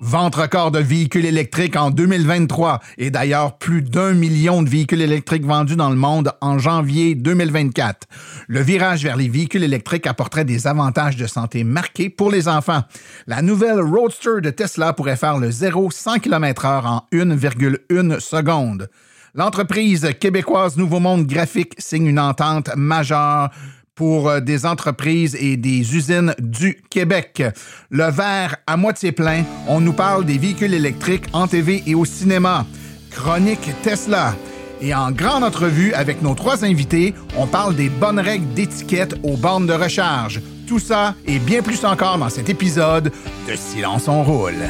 [0.00, 5.46] Vente record de véhicules électriques en 2023 et d'ailleurs plus d'un million de véhicules électriques
[5.46, 8.08] vendus dans le monde en janvier 2024.
[8.48, 12.82] Le virage vers les véhicules électriques apporterait des avantages de santé marqués pour les enfants.
[13.26, 18.90] La nouvelle Roadster de Tesla pourrait faire le 0-100 km/h en 1,1 seconde.
[19.34, 23.50] L'entreprise québécoise Nouveau Monde Graphique signe une entente majeure
[23.94, 27.42] pour euh, des entreprises et des usines du Québec.
[27.90, 32.04] Le verre à moitié plein, on nous parle des véhicules électriques en TV et au
[32.04, 32.66] cinéma.
[33.10, 34.34] Chronique Tesla.
[34.80, 39.36] Et en grande entrevue avec nos trois invités, on parle des bonnes règles d'étiquette aux
[39.36, 40.42] bornes de recharge.
[40.66, 43.12] Tout ça et bien plus encore dans cet épisode
[43.48, 44.64] de Silence on roule.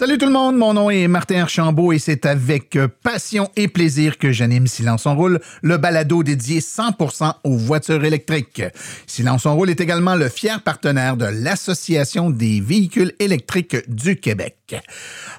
[0.00, 3.68] Salut tout le monde, mon nom est Martin Archambault et c'est avec euh, passion et
[3.68, 8.62] plaisir que j'anime Silence on roule, le balado dédié 100% aux voitures électriques.
[9.06, 14.56] Silence on roule est également le fier partenaire de l'Association des véhicules électriques du Québec.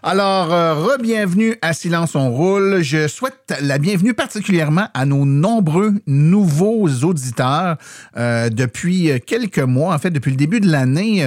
[0.03, 2.83] Alors, euh, re-bienvenue à Silence on roule.
[2.83, 7.77] Je souhaite la bienvenue particulièrement à nos nombreux nouveaux auditeurs
[8.15, 11.25] euh, depuis quelques mois, en fait depuis le début de l'année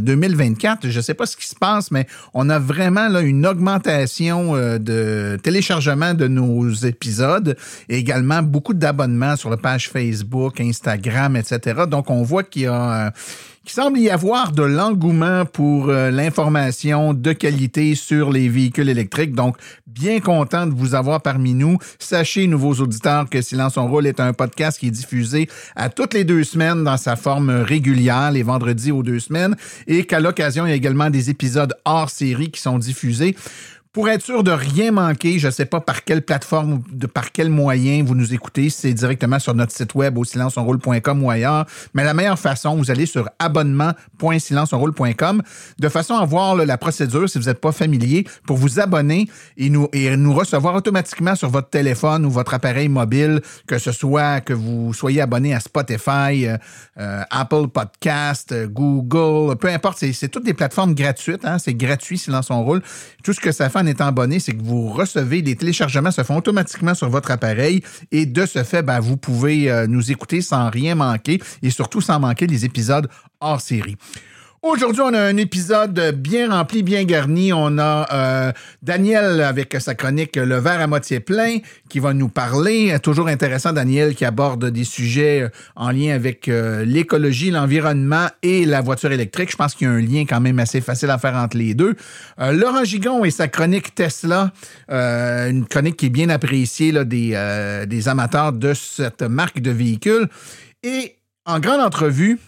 [0.00, 0.88] 2024.
[0.88, 4.56] Je ne sais pas ce qui se passe, mais on a vraiment là, une augmentation
[4.56, 7.56] euh, de téléchargement de nos épisodes
[7.88, 11.82] et également beaucoup d'abonnements sur la page Facebook, Instagram, etc.
[11.88, 13.12] Donc, on voit qu'il y a...
[13.64, 19.34] Qu'il semble y avoir de l'engouement pour euh, l'information de qualité sur les véhicules électriques.
[19.36, 19.56] Donc,
[19.86, 21.78] bien content de vous avoir parmi nous.
[22.00, 26.12] Sachez, nouveaux auditeurs, que Silence on roule est un podcast qui est diffusé à toutes
[26.12, 29.54] les deux semaines dans sa forme régulière, les vendredis aux deux semaines,
[29.86, 33.36] et qu'à l'occasion, il y a également des épisodes hors série qui sont diffusés.
[33.92, 37.30] Pour être sûr de rien manquer, je ne sais pas par quelle plateforme ou par
[37.30, 41.66] quel moyen vous nous écoutez, c'est directement sur notre site web au silenceonroule.com ou ailleurs,
[41.92, 45.42] mais la meilleure façon, vous allez sur abonnement.silenceonroule.com
[45.78, 49.68] de façon à voir la procédure si vous n'êtes pas familier pour vous abonner et
[49.68, 54.40] nous, et nous recevoir automatiquement sur votre téléphone ou votre appareil mobile, que ce soit
[54.40, 56.56] que vous soyez abonné à Spotify, euh,
[56.98, 62.16] euh, Apple Podcast, euh, Google, peu importe, c'est toutes des plateformes gratuites, hein, c'est gratuit
[62.16, 62.80] Silence on roule.
[63.22, 66.22] Tout ce que ça fait en étant abonné, c'est que vous recevez, les téléchargements se
[66.22, 70.40] font automatiquement sur votre appareil et de ce fait, ben, vous pouvez euh, nous écouter
[70.40, 73.08] sans rien manquer et surtout sans manquer les épisodes
[73.40, 73.96] hors série.
[74.64, 77.52] Aujourd'hui, on a un épisode bien rempli, bien garni.
[77.52, 81.58] On a euh, Daniel avec sa chronique Le verre à moitié plein
[81.88, 82.96] qui va nous parler.
[83.02, 88.82] Toujours intéressant, Daniel, qui aborde des sujets en lien avec euh, l'écologie, l'environnement et la
[88.82, 89.50] voiture électrique.
[89.50, 91.74] Je pense qu'il y a un lien quand même assez facile à faire entre les
[91.74, 91.96] deux.
[92.38, 94.52] Euh, Laurent Gigon et sa chronique Tesla,
[94.88, 100.28] une chronique qui est bien appréciée des, amateurs de cette marque de véhicule.
[100.84, 102.38] Et en grande entrevue,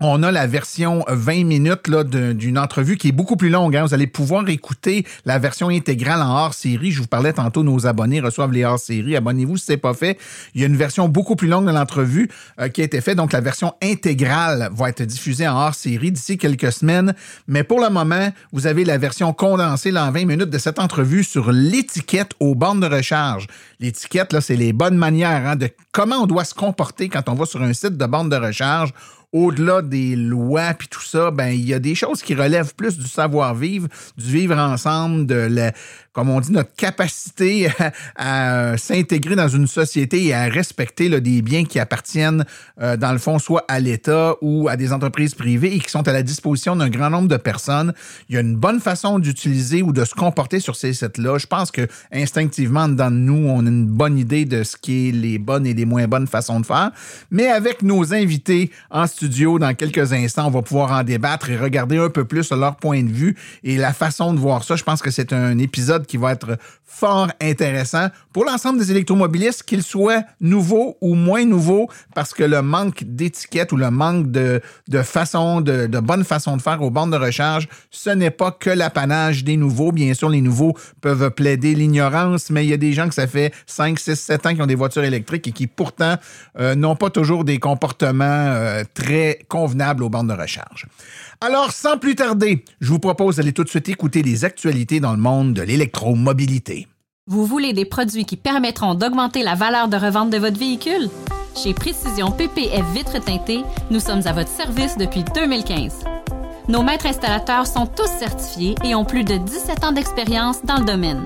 [0.00, 3.76] on a la version 20 minutes là, d'une entrevue qui est beaucoup plus longue.
[3.76, 3.84] Hein.
[3.84, 6.90] Vous allez pouvoir écouter la version intégrale en hors-série.
[6.90, 9.16] Je vous parlais tantôt, nos abonnés reçoivent les hors-séries.
[9.16, 10.18] Abonnez-vous si ce n'est pas fait.
[10.54, 12.30] Il y a une version beaucoup plus longue de l'entrevue
[12.60, 13.16] euh, qui a été faite.
[13.16, 17.14] Donc, la version intégrale va être diffusée en hors-série d'ici quelques semaines.
[17.46, 20.78] Mais pour le moment, vous avez la version condensée là, en 20 minutes de cette
[20.78, 23.48] entrevue sur l'étiquette aux bornes de recharge.
[23.80, 27.34] L'étiquette, là, c'est les bonnes manières hein, de comment on doit se comporter quand on
[27.34, 28.94] va sur un site de borne de recharge
[29.32, 32.98] au-delà des lois puis tout ça, ben il y a des choses qui relèvent plus
[32.98, 35.72] du savoir-vivre, du vivre ensemble, de la,
[36.12, 37.68] comme on dit, notre capacité
[38.16, 42.44] à, s'intégrer dans une société et à respecter des biens qui appartiennent,
[42.80, 46.06] euh, dans le fond, soit à l'État ou à des entreprises privées et qui sont
[46.08, 47.92] à la disposition d'un grand nombre de personnes.
[48.28, 51.38] Il y a une bonne façon d'utiliser ou de se comporter sur ces sites-là.
[51.38, 55.12] Je pense que instinctivement, dans nous, on a une bonne idée de ce qui est
[55.12, 56.90] les bonnes et les moins bonnes façons de faire.
[57.30, 61.56] Mais avec nos invités en studio, dans quelques instants, on va pouvoir en débattre et
[61.56, 64.74] regarder un peu plus leur point de vue et la façon de voir ça.
[64.74, 69.62] Je pense que c'est un épisode qui va être fort intéressant pour l'ensemble des électromobilistes,
[69.62, 74.60] qu'ils soient nouveaux ou moins nouveaux, parce que le manque d'étiquette ou le manque de,
[74.88, 78.50] de façon, de, de bonne façon de faire aux bornes de recharge, ce n'est pas
[78.50, 79.92] que l'apanage des nouveaux.
[79.92, 83.26] Bien sûr, les nouveaux peuvent plaider l'ignorance, mais il y a des gens que ça
[83.26, 86.16] fait 5, 6, 7 ans qui ont des voitures électriques et qui pourtant
[86.58, 90.86] euh, n'ont pas toujours des comportements euh, très convenables aux bornes de recharge.
[91.42, 95.12] Alors, sans plus tarder, je vous propose d'aller tout de suite écouter les actualités dans
[95.12, 96.86] le monde de l'électromobilité.
[97.28, 101.08] Vous voulez des produits qui permettront d'augmenter la valeur de revente de votre véhicule?
[101.56, 106.04] Chez Précision PPF Vitres teintées, nous sommes à votre service depuis 2015.
[106.68, 110.84] Nos maîtres installateurs sont tous certifiés et ont plus de 17 ans d'expérience dans le
[110.84, 111.24] domaine.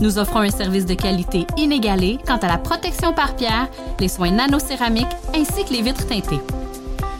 [0.00, 3.68] Nous offrons un service de qualité inégalé quant à la protection par pierre,
[4.00, 5.06] les soins nanocéramiques
[5.36, 6.40] ainsi que les vitres teintées.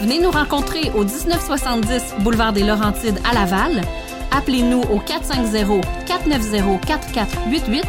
[0.00, 3.80] Venez nous rencontrer au 1970 boulevard des Laurentides à Laval.
[4.30, 7.82] Appelez-nous au 450-490-4488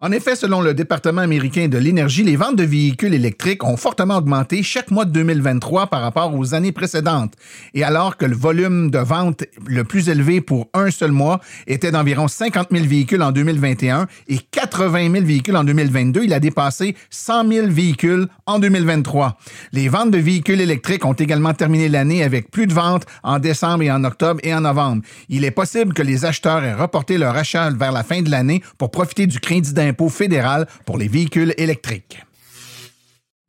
[0.00, 4.18] En effet, selon le département américain de l'énergie, les ventes de véhicules électriques ont fortement
[4.18, 7.34] augmenté chaque mois de 2023 par rapport aux années précédentes.
[7.74, 11.90] Et alors que le volume de vente le plus élevé pour un seul mois était
[11.90, 16.94] d'environ 50 000 véhicules en 2021 et 80 000 véhicules en 2022, il a dépassé
[17.10, 19.36] 100 000 véhicules en 2023.
[19.72, 23.82] Les ventes de véhicules électriques ont également terminé l'année avec plus de ventes en décembre
[23.82, 25.02] et en octobre et en novembre.
[25.28, 28.62] Il est possible que les acheteurs aient reporté leur achat vers la fin de l'année
[28.78, 32.18] pour profiter du crédit d'impôt fédéral pour les véhicules électriques.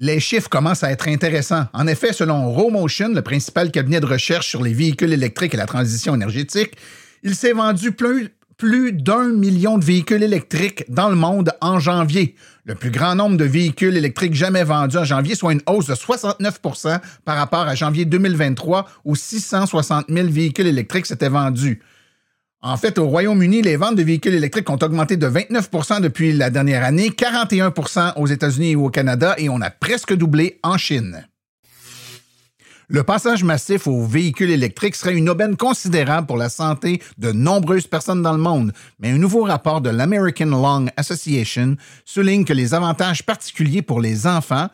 [0.02, 1.66] Les chiffres commencent à être intéressants.
[1.74, 5.66] En effet, selon Romotion, le principal cabinet de recherche sur les véhicules électriques et la
[5.66, 6.72] transition énergétique,
[7.22, 12.36] il s'est vendu plus, plus d'un million de véhicules électriques dans le monde en janvier.
[12.64, 15.96] Le plus grand nombre de véhicules électriques jamais vendus en janvier, soit une hausse de
[15.96, 21.82] 69% par rapport à janvier 2023 où 660 000 véhicules électriques s'étaient vendus.
[22.62, 26.50] En fait, au Royaume-Uni, les ventes de véhicules électriques ont augmenté de 29% depuis la
[26.50, 31.26] dernière année, 41% aux États-Unis et au Canada, et on a presque doublé en Chine.
[32.90, 37.88] Le passage massif aux véhicules électriques serait une aubaine considérable pour la santé de nombreuses
[37.88, 42.74] personnes dans le monde, mais un nouveau rapport de l'American Lung Association souligne que les
[42.74, 44.68] avantages particuliers pour les enfants,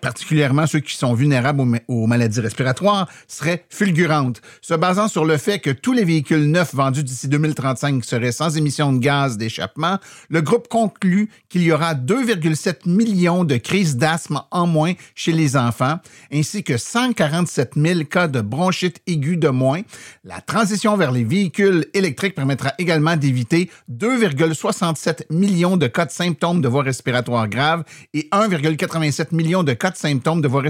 [0.00, 5.60] particulièrement ceux qui sont vulnérables aux, maladies respiratoires, serait fulgurante, se basant sur le fait
[5.60, 9.98] que tous les véhicules neufs vendus d'ici 2035 seraient sans émission de gaz d'échappement.
[10.28, 15.56] Le groupe conclut qu'il y aura 2,7 millions de crises d'asthme en moins chez les
[15.56, 15.98] enfants,
[16.32, 19.82] ainsi que 147 000 cas de bronchite aiguë de moins.
[20.24, 26.60] La transition vers les véhicules électriques permettra également d'éviter 2,67 millions de cas de symptômes
[26.60, 30.62] de voies respiratoires graves et 1,87 millions de cas de symptômes de voies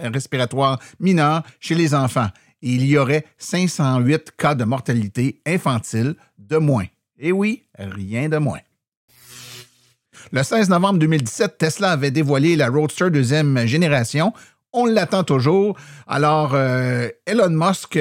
[0.00, 2.28] respiratoires mineures chez les enfants.
[2.62, 6.86] il y aurait 508 cas de mortalité infantile de moins.
[7.18, 8.60] Et oui, rien de moins.
[10.30, 14.32] Le 16 novembre 2017, Tesla avait dévoilé la Roadster deuxième génération.
[14.72, 15.76] On l'attend toujours.
[16.06, 17.98] Alors, euh, Elon Musk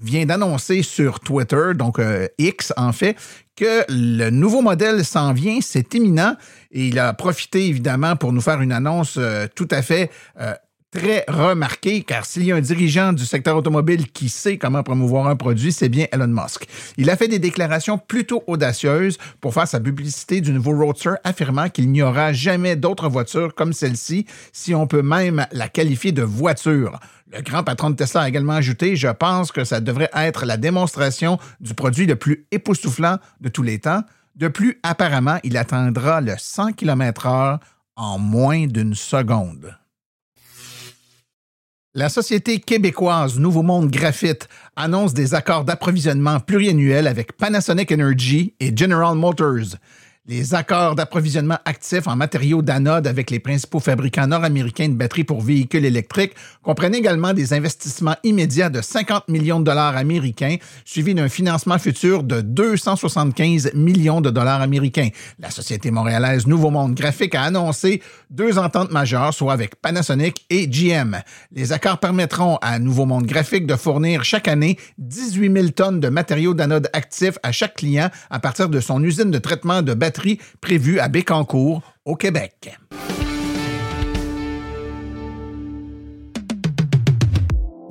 [0.00, 3.16] vient d'annoncer sur Twitter, donc euh, X en fait,
[3.56, 6.36] que le nouveau modèle s'en vient, c'est imminent.
[6.70, 10.54] Et il a profité évidemment pour nous faire une annonce euh, tout à fait euh,
[10.90, 15.26] très remarqué, car s'il y a un dirigeant du secteur automobile qui sait comment promouvoir
[15.26, 16.66] un produit, c'est bien Elon Musk.
[16.96, 21.68] Il a fait des déclarations plutôt audacieuses pour faire sa publicité du nouveau Roadster, affirmant
[21.68, 26.22] qu'il n'y aura jamais d'autres voitures comme celle-ci, si on peut même la qualifier de
[26.22, 26.98] voiture.
[27.30, 30.56] Le grand patron de Tesla a également ajouté Je pense que ça devrait être la
[30.56, 34.02] démonstration du produit le plus époustouflant de tous les temps.
[34.34, 37.58] De plus, apparemment, il atteindra le 100 km/h
[37.96, 39.76] en moins d'une seconde.
[41.94, 48.74] La société québécoise Nouveau Monde Graphite annonce des accords d'approvisionnement pluriannuels avec Panasonic Energy et
[48.74, 49.76] General Motors.
[50.30, 55.40] Les accords d'approvisionnement actifs en matériaux d'anode avec les principaux fabricants nord-américains de batteries pour
[55.40, 61.30] véhicules électriques comprennent également des investissements immédiats de 50 millions de dollars américains, suivis d'un
[61.30, 65.08] financement futur de 275 millions de dollars américains.
[65.38, 70.66] La société montréalaise Nouveau Monde Graphique a annoncé deux ententes majeures, soit avec Panasonic et
[70.66, 71.22] GM.
[71.52, 76.10] Les accords permettront à Nouveau Monde Graphique de fournir chaque année 18 000 tonnes de
[76.10, 80.17] matériaux d'anode actifs à chaque client à partir de son usine de traitement de batteries
[80.60, 82.76] prévu à Bécancour, au Québec.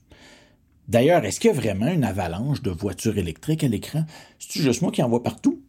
[0.89, 4.03] D'ailleurs, est-ce qu'il y a vraiment une avalanche de voitures électriques à l'écran?
[4.39, 5.61] C'est juste moi qui en vois partout?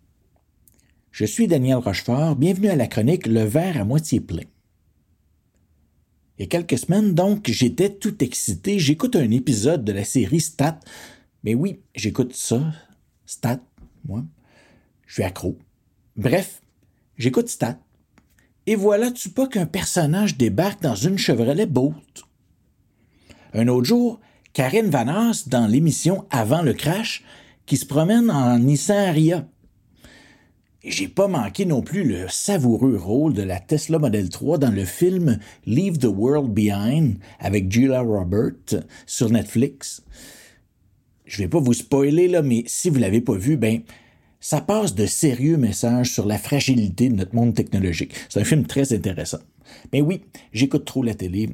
[1.12, 4.51] Je suis Daniel Rochefort, bienvenue à la chronique Le verre à moitié plein.
[6.38, 8.78] Il y a quelques semaines, donc, j'étais tout excité.
[8.78, 10.80] J'écoute un épisode de la série Stat.
[11.44, 12.72] Mais oui, j'écoute ça.
[13.26, 13.60] Stat,
[14.06, 14.24] moi.
[15.06, 15.58] Je suis accro.
[16.16, 16.62] Bref,
[17.18, 17.78] j'écoute Stat.
[18.66, 22.24] Et voilà, tu pas qu'un personnage débarque dans une Chevrolet Bolt.
[23.54, 24.20] Un autre jour,
[24.52, 27.24] Karine Vanasse, dans l'émission Avant le crash,
[27.66, 29.46] qui se promène en Nissan.
[30.84, 34.84] J'ai pas manqué non plus le savoureux rôle de la Tesla Model 3 dans le
[34.84, 40.02] film Leave the World Behind avec Julia Roberts sur Netflix.
[41.24, 43.82] Je vais pas vous spoiler là, mais si vous l'avez pas vu, ben
[44.40, 48.14] ça passe de sérieux messages sur la fragilité de notre monde technologique.
[48.28, 49.38] C'est un film très intéressant.
[49.92, 50.22] Mais oui,
[50.52, 51.50] j'écoute trop la télé.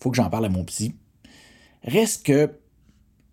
[0.00, 0.92] Faut que j'en parle à mon psy.
[1.84, 2.50] Reste que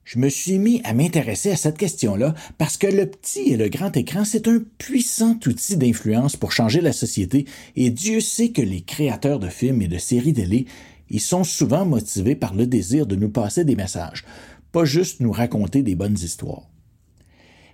[0.03, 3.69] je me suis mis à m'intéresser à cette question-là parce que le petit et le
[3.69, 7.45] grand écran, c'est un puissant outil d'influence pour changer la société
[7.75, 10.65] et Dieu sait que les créateurs de films et de séries télé,
[11.10, 14.25] ils sont souvent motivés par le désir de nous passer des messages,
[14.72, 16.69] pas juste nous raconter des bonnes histoires.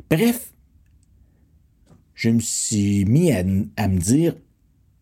[0.09, 0.53] Bref,
[2.13, 3.43] je me suis mis à,
[3.77, 4.35] à me dire,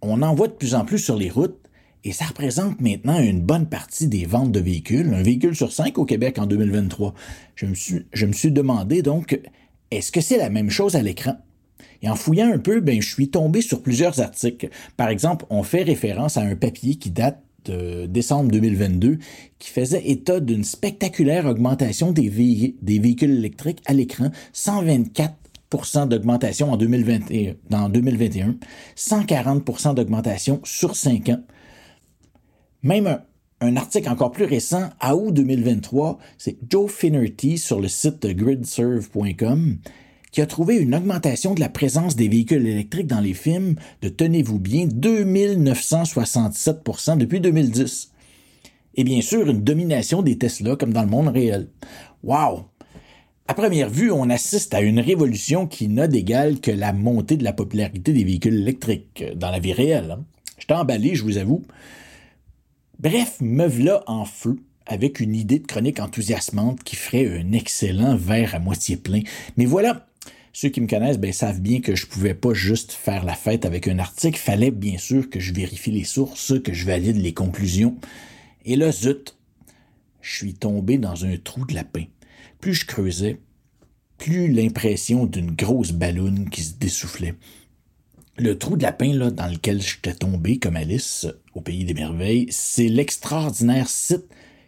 [0.01, 1.66] on en voit de plus en plus sur les routes,
[2.07, 5.97] et ça représente maintenant une bonne partie des ventes de véhicules, un véhicule sur cinq
[5.97, 7.13] au Québec en 2023.
[7.55, 9.37] Je me suis, je me suis demandé donc,
[9.91, 11.35] est-ce que c'est la même chose à l'écran?
[12.01, 14.69] Et en fouillant un peu, ben, je suis tombé sur plusieurs articles.
[14.95, 19.17] Par exemple, on fait référence à un papier qui date de décembre 2022
[19.59, 27.55] qui faisait état d'une spectaculaire augmentation des, véhicules électriques à l'écran, 124% d'augmentation en 2021,
[27.69, 28.55] dans 2021,
[28.95, 31.43] 140% d'augmentation sur 5 ans.
[32.83, 33.19] Même
[33.59, 39.79] un, article encore plus récent, à août 2023, c'est Joe Finnerty sur le site gridserve.com
[40.31, 44.09] qui a trouvé une augmentation de la présence des véhicules électriques dans les films de,
[44.09, 48.11] tenez-vous bien, 2967% depuis 2010.
[48.95, 51.69] Et bien sûr, une domination des Tesla comme dans le monde réel.
[52.23, 52.65] Wow!
[53.47, 57.45] À première vue, on assiste à une révolution qui n'a d'égal que la montée de
[57.45, 60.11] la popularité des véhicules électriques dans la vie réelle.
[60.11, 60.25] Hein.
[60.59, 61.63] Je t'ai emballé, je vous avoue.
[62.99, 68.15] Bref, me v'là en feu avec une idée de chronique enthousiasmante qui ferait un excellent
[68.15, 69.21] verre à moitié plein.
[69.55, 70.07] Mais voilà,
[70.51, 73.65] ceux qui me connaissent ben, savent bien que je pouvais pas juste faire la fête
[73.65, 74.39] avec un article.
[74.39, 77.95] Fallait bien sûr que je vérifie les sources, que je valide les conclusions.
[78.65, 79.37] Et là, zut,
[80.21, 82.05] je suis tombé dans un trou de lapin.
[82.59, 83.39] Plus je creusais,
[84.17, 87.35] plus l'impression d'une grosse balloune qui se dessoufflait.
[88.39, 91.25] Le trou de lapin là, dans lequel j'étais tombé comme Alice
[91.55, 94.25] au pays des merveilles, c'est l'extraordinaire site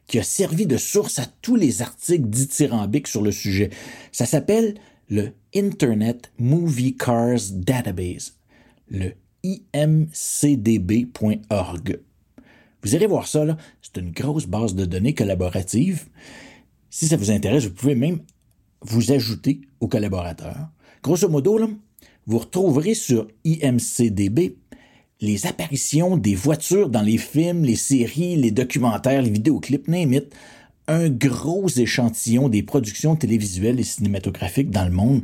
[0.07, 3.69] qui a servi de source à tous les articles dithyrambiques sur le sujet.
[4.11, 4.73] Ça s'appelle
[5.07, 8.33] le Internet Movie Cars Database,
[8.89, 9.11] le
[9.45, 10.09] imcdb.org.
[12.81, 16.07] Vous irez voir ça, c'est une grosse base de données collaborative.
[16.89, 18.21] Si ça vous intéresse, vous pouvez même
[18.81, 20.69] vous ajouter aux collaborateurs.
[21.03, 21.67] Grosso modo, là,
[22.29, 24.55] vous retrouverez sur IMCDB
[25.19, 30.21] les apparitions des voitures dans les films, les séries, les documentaires, les vidéoclips, name
[30.87, 35.23] un gros échantillon des productions télévisuelles et cinématographiques dans le monde.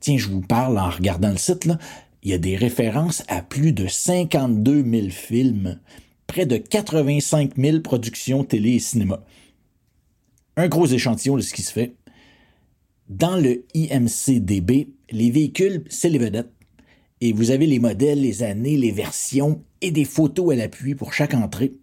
[0.00, 1.78] Tiens, je vous parle en regardant le site, là.
[2.24, 5.78] Il y a des références à plus de 52 000 films,
[6.26, 9.24] près de 85 000 productions télé et cinéma.
[10.56, 11.94] Un gros échantillon de ce qui se fait.
[13.08, 16.52] Dans le IMCDB, les véhicules, c'est les vedettes.
[17.20, 21.12] Et vous avez les modèles, les années, les versions et des photos à l'appui pour
[21.12, 21.74] chaque entrée.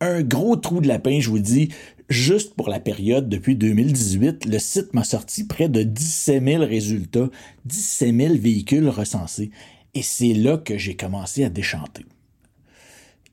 [0.00, 1.70] Un gros trou de lapin, je vous dis,
[2.10, 7.30] juste pour la période depuis 2018, le site m'a sorti près de 17 000 résultats,
[7.64, 9.50] 17 000 véhicules recensés.
[9.94, 12.04] Et c'est là que j'ai commencé à déchanter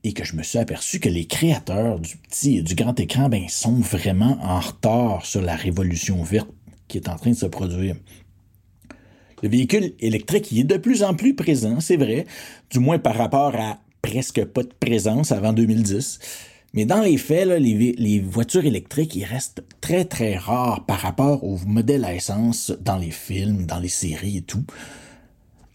[0.03, 3.29] et que je me suis aperçu que les créateurs du petit et du grand écran
[3.29, 6.49] ben, sont vraiment en retard sur la révolution verte
[6.87, 7.95] qui est en train de se produire.
[9.41, 12.25] Le véhicule électrique il est de plus en plus présent, c'est vrai,
[12.69, 16.19] du moins par rapport à presque pas de présence avant 2010.
[16.75, 21.59] Mais dans les faits, les, voitures électriques, ils restent très très rares par rapport aux
[21.67, 24.63] modèles à essence dans les films, dans les séries et tout.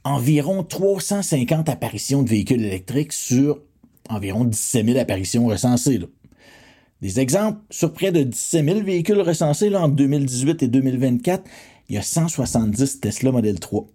[0.02, 3.60] Environ 350 apparitions de véhicules électriques sur
[4.08, 6.00] environ 17 000 apparitions recensées.
[7.00, 11.44] Des exemples, sur près de 17 000 véhicules recensés là, entre 2018 et 2024,
[11.88, 13.86] il y a 170 Tesla Model 3.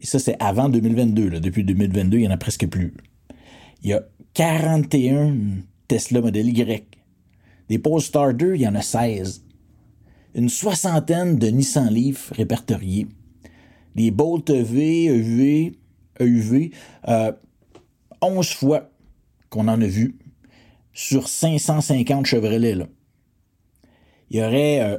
[0.00, 1.40] Et ça, c'est avant 2022.
[1.40, 2.94] Depuis 2022, il y en a presque plus.
[3.82, 4.04] Il y a
[4.34, 5.34] 41
[5.88, 6.84] Tesla Model Y.
[7.68, 9.44] Des Polestar 2, il y en a 16.
[10.34, 13.06] Une soixantaine de Nissan Leaf répertoriés.
[13.94, 15.78] Des Bolt EV, EUV,
[16.20, 16.72] EUV,
[17.08, 17.32] euh,
[18.20, 18.90] 11 fois
[19.50, 20.16] qu'on en a vu
[20.94, 22.74] sur 550 Chevrolet.
[22.74, 22.86] Là.
[24.30, 24.98] Il y aurait euh,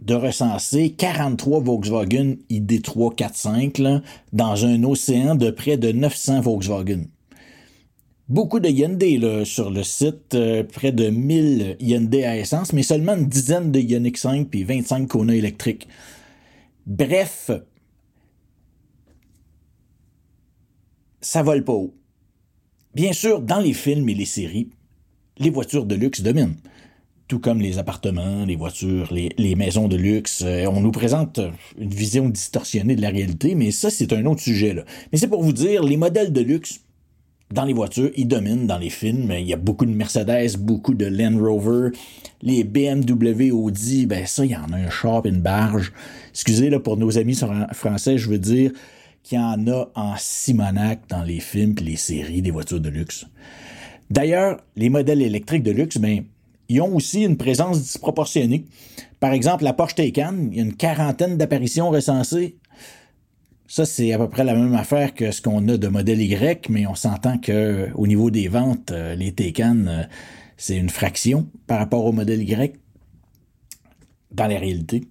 [0.00, 7.04] de recenser 43 Volkswagen ID3 45 là, dans un océan de près de 900 Volkswagen.
[8.28, 12.84] Beaucoup de Hyundai là, sur le site, euh, près de 1000 Hyundai à essence, mais
[12.84, 15.88] seulement une dizaine de Ioniq 5 puis 25 Kona électriques.
[16.86, 17.50] Bref,
[21.20, 21.94] ça vole pas haut.
[22.94, 24.70] Bien sûr, dans les films et les séries,
[25.38, 26.56] les voitures de luxe dominent.
[27.28, 30.42] Tout comme les appartements, les voitures, les, maisons de luxe.
[30.44, 31.38] Euh, on nous présente
[31.78, 34.74] une vision distorsionnée de la réalité, mais ça, c'est un autre sujet.
[35.12, 36.80] Mais c'est pour vous dire, les modèles de luxe
[37.52, 39.32] dans les voitures, ils dominent dans les films.
[39.32, 41.90] Il y a beaucoup de Mercedes, beaucoup de Land Rover.
[42.42, 45.92] Les BMW, Audi, ben ça, il y en a un char et une barge.
[46.30, 47.38] Excusez là pour nos amis
[47.72, 48.70] français, je veux dire,
[49.22, 52.88] qu'il y en a en Simonac dans les films et les séries des voitures de
[52.88, 53.26] luxe.
[54.10, 56.24] D'ailleurs, les modèles électriques de luxe, ben,
[56.68, 58.64] ils ont aussi une présence disproportionnée.
[59.20, 62.56] Par exemple, la Porsche Taycan, il y a une quarantaine d'apparitions recensées.
[63.66, 66.68] Ça, c'est à peu près la même affaire que ce qu'on a de modèle Y,
[66.68, 70.02] mais on s'entend que au niveau des ventes, euh, les Taycan, euh,
[70.56, 72.76] c'est une fraction par rapport au modèle Y
[74.32, 75.04] dans la réalité.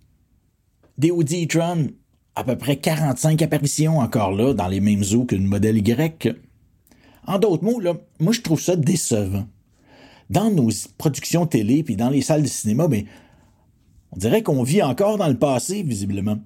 [0.98, 1.88] Des Audi e-tron,
[2.36, 6.36] à peu près 45 apparitions encore là, dans les mêmes eaux qu'une modèle Y.
[7.30, 7.80] En d'autres mots,
[8.20, 9.46] moi je trouve ça décevant.
[10.32, 13.06] Dans nos productions télé puis dans les salles de cinéma, ben,
[14.12, 16.40] on dirait qu'on vit encore dans le passé, visiblement.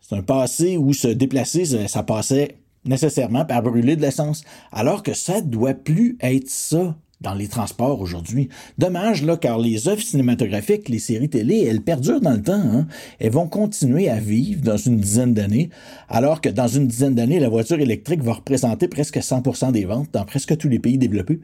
[0.00, 5.14] C'est un passé où se déplacer, ça passait nécessairement par brûler de l'essence, alors que
[5.14, 8.48] ça doit plus être ça dans les transports aujourd'hui.
[8.78, 12.52] Dommage, là, car les œuvres cinématographiques, les séries télé, elles perdurent dans le temps.
[12.54, 12.86] Hein.
[13.18, 15.70] Elles vont continuer à vivre dans une dizaine d'années,
[16.08, 20.08] alors que dans une dizaine d'années, la voiture électrique va représenter presque 100% des ventes
[20.12, 21.40] dans presque tous les pays développés.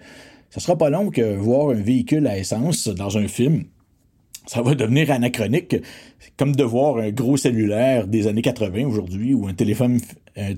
[0.50, 3.64] Ce sera pas long que voir un véhicule à essence dans un film
[4.46, 5.76] ça va devenir anachronique,
[6.36, 10.00] comme de voir un gros cellulaire des années 80 aujourd'hui, ou un téléphone,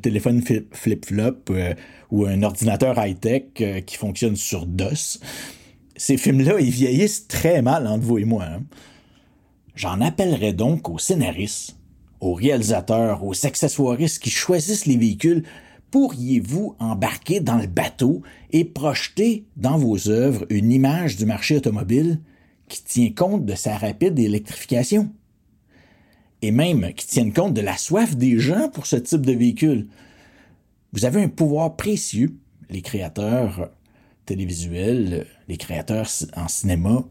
[0.02, 1.74] téléphone flip-flop, euh,
[2.10, 5.20] ou un ordinateur high-tech euh, qui fonctionne sur DOS.
[5.96, 8.44] ces films-là, ils vieillissent très mal entre vous et moi.
[8.44, 8.62] Hein.
[9.74, 11.76] J'en appellerai donc aux scénaristes,
[12.20, 15.44] aux réalisateurs, aux accessoiristes qui choisissent les véhicules.
[15.90, 22.20] Pourriez-vous embarquer dans le bateau et projeter dans vos œuvres une image du marché automobile?
[22.68, 25.10] Qui tient compte de sa rapide électrification?
[26.42, 29.88] Et même qui tienne compte de la soif des gens pour ce type de véhicule.
[30.92, 32.36] Vous avez un pouvoir précieux,
[32.70, 33.70] les créateurs
[34.24, 37.04] télévisuels, les créateurs en cinéma,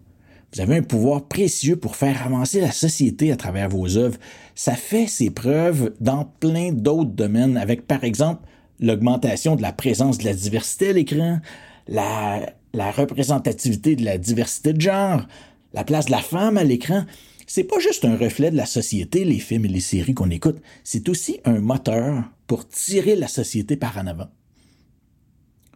[0.54, 4.18] vous avez un pouvoir précieux pour faire avancer la société à travers vos œuvres.
[4.56, 8.48] Ça fait ses preuves dans plein d'autres domaines, avec par exemple
[8.80, 11.40] l'augmentation de la présence de la diversité à l'écran,
[11.88, 15.28] la, la représentativité de la diversité de genre,
[15.74, 17.04] la place de la femme à l'écran.
[17.48, 20.62] C'est pas juste un reflet de la société, les films et les séries qu'on écoute,
[20.84, 24.28] c'est aussi un moteur pour tirer la société par en avant.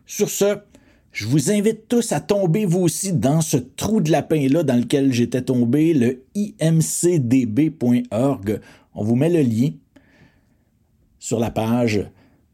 [0.06, 0.60] Sur ce,
[1.12, 5.12] je vous invite tous à tomber vous aussi dans ce trou de lapin-là dans lequel
[5.12, 6.24] j'étais tombé, le
[6.62, 7.82] imcdb.org.
[8.94, 9.72] On vous met le lien
[11.20, 12.06] sur la page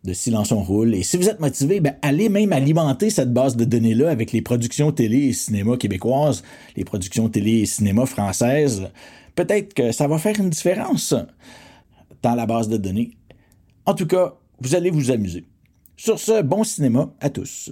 [0.08, 0.96] de Silence on roule.
[0.96, 4.42] Et si vous êtes motivé, ben, allez même alimenter cette base de données-là avec les
[4.42, 6.44] productions télé et cinéma québécoises,
[6.78, 8.90] les productions télé et cinéma françaises.
[9.36, 11.14] Peut-être que ça va faire une différence
[12.24, 13.12] dans la base de données.
[13.86, 15.44] En tout cas, vous allez vous amuser.
[15.98, 17.72] Sur ce, bon cinéma à tous.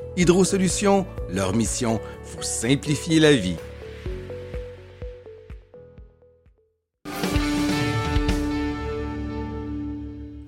[0.17, 3.55] Hydro Solutions, leur mission, vous simplifier la vie.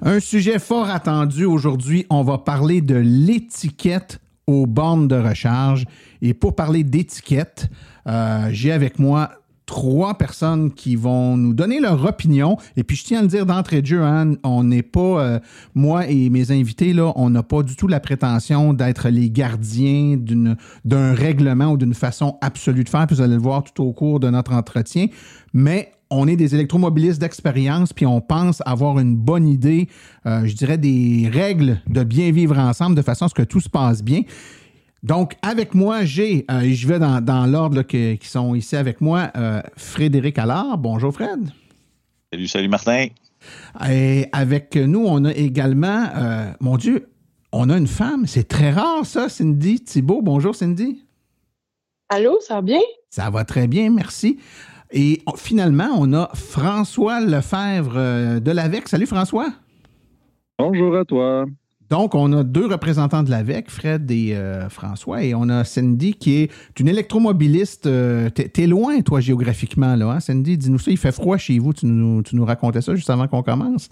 [0.02, 5.86] Un sujet fort attendu aujourd'hui, on va parler de l'étiquette aux bornes de recharge.
[6.22, 7.70] Et pour parler d'étiquette,
[8.08, 9.32] euh, j'ai avec moi
[9.66, 12.58] trois personnes qui vont nous donner leur opinion.
[12.76, 14.02] Et puis, je tiens à le dire d'entrée de jeu,
[14.44, 15.40] on n'est pas, euh,
[15.74, 20.18] moi et mes invités, là, on n'a pas du tout la prétention d'être les gardiens
[20.86, 23.08] d'un règlement ou d'une façon absolue de faire.
[23.08, 25.08] Puis vous allez le voir tout au cours de notre entretien.
[25.54, 29.88] Mais on est des électromobilistes d'expérience, puis on pense avoir une bonne idée,
[30.26, 33.60] euh, je dirais, des règles de bien vivre ensemble de façon à ce que tout
[33.60, 34.22] se passe bien.
[35.04, 39.62] Donc, avec moi, j'ai, euh, je vais dans, l'ordre qui sont ici avec moi, euh,
[39.76, 40.78] Frédéric Allard.
[40.78, 41.50] Bonjour, Fred.
[42.32, 43.08] Salut, salut, Martin.
[43.90, 47.10] Et avec nous, on a également, euh, mon Dieu,
[47.52, 48.26] on a une femme.
[48.28, 50.22] C'est très rare, ça, Cindy Thibault.
[50.22, 51.04] Bonjour, Cindy.
[52.08, 52.80] Allô, ça va bien?
[53.10, 54.40] Ça va très bien, merci.
[54.92, 58.88] Et finalement, on a François Lefebvre de l'AVEC.
[58.88, 59.50] Salut, François.
[60.58, 61.46] Bonjour à toi.
[61.94, 66.16] Donc, on a deux représentants de l'AVEC, Fred et euh, François, et on a Cindy
[66.16, 67.86] qui est une électromobiliste.
[67.86, 70.20] Euh, t'es loin, toi, géographiquement, là, hein?
[70.20, 70.58] Cindy?
[70.58, 71.72] Dis-nous ça, il fait froid chez vous.
[71.72, 73.90] Tu nous, tu nous racontais ça juste avant qu'on commence?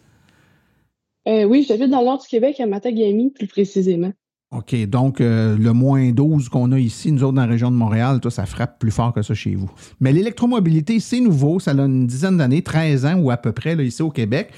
[1.28, 4.12] Euh, oui, j'habite dans l'Ordre du Québec, à Matagami, plus précisément.
[4.50, 8.20] OK, donc le moins 12 qu'on a ici, nous autres dans la région de Montréal,
[8.20, 9.72] toi, ça frappe plus fort que ça chez vous.
[10.02, 13.76] Mais l'électromobilité, c'est nouveau, ça a une dizaine d'années, 13 ans ou à peu près,
[13.76, 14.52] là, ici au Québec.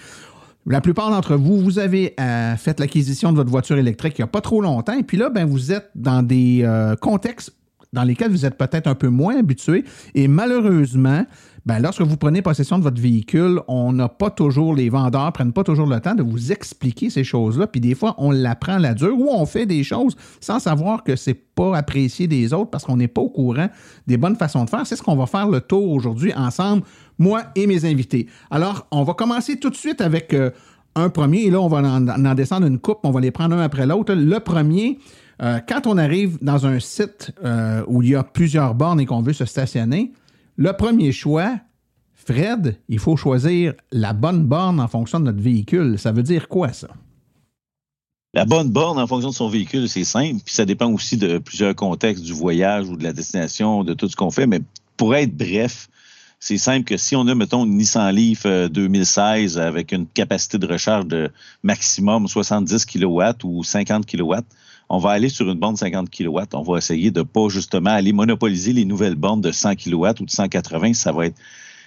[0.65, 4.25] La plupart d'entre vous, vous avez euh, fait l'acquisition de votre voiture électrique il n'y
[4.25, 7.53] a pas trop longtemps, et puis là, ben, vous êtes dans des euh, contextes
[7.91, 9.83] dans lesquels vous êtes peut-être un peu moins habitué,
[10.15, 11.25] et malheureusement,
[11.65, 15.53] ben, lorsque vous prenez possession de votre véhicule, on n'a pas toujours, les vendeurs prennent
[15.53, 17.67] pas toujours le temps de vous expliquer ces choses-là.
[17.67, 21.03] Puis des fois, on l'apprend à la dure ou on fait des choses sans savoir
[21.03, 23.69] que c'est pas apprécié des autres parce qu'on n'est pas au courant
[24.07, 24.85] des bonnes façons de faire.
[24.85, 26.83] C'est ce qu'on va faire le tour aujourd'hui ensemble,
[27.17, 28.27] moi et mes invités.
[28.51, 30.49] Alors, on va commencer tout de suite avec euh,
[30.95, 31.43] un premier.
[31.45, 32.99] Et là, on va en, descendre une coupe.
[33.03, 34.13] On va les prendre un après l'autre.
[34.13, 34.99] Le premier,
[35.41, 39.05] euh, quand on arrive dans un site euh, où il y a plusieurs bornes et
[39.05, 40.11] qu'on veut se stationner,
[40.55, 41.59] le premier choix,
[42.13, 45.99] Fred, il faut choisir la bonne borne en fonction de notre véhicule.
[45.99, 46.87] Ça veut dire quoi, ça?
[48.35, 50.41] La bonne borne en fonction de son véhicule, c'est simple.
[50.43, 54.09] Puis ça dépend aussi de plusieurs contextes du voyage ou de la destination, de tout
[54.09, 54.47] ce qu'on fait.
[54.47, 54.61] Mais
[54.97, 55.87] pour être bref,
[56.39, 60.57] c'est simple que si on a, mettons, une Nissan Leaf 2016 euh, avec une capacité
[60.57, 64.33] de recharge de maximum 70 kW ou 50 kW,
[64.93, 66.39] on va aller sur une borne 50 kW.
[66.53, 70.25] On va essayer de pas justement aller monopoliser les nouvelles bornes de 100 kW ou
[70.25, 70.93] de 180.
[70.93, 71.35] Ça va être,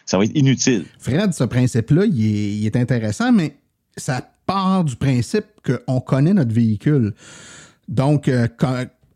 [0.04, 0.86] ça va être inutile.
[0.98, 3.54] Fred, ce principe-là, il est, intéressant, mais
[3.96, 7.14] ça part du principe qu'on connaît notre véhicule.
[7.86, 8.48] Donc, euh,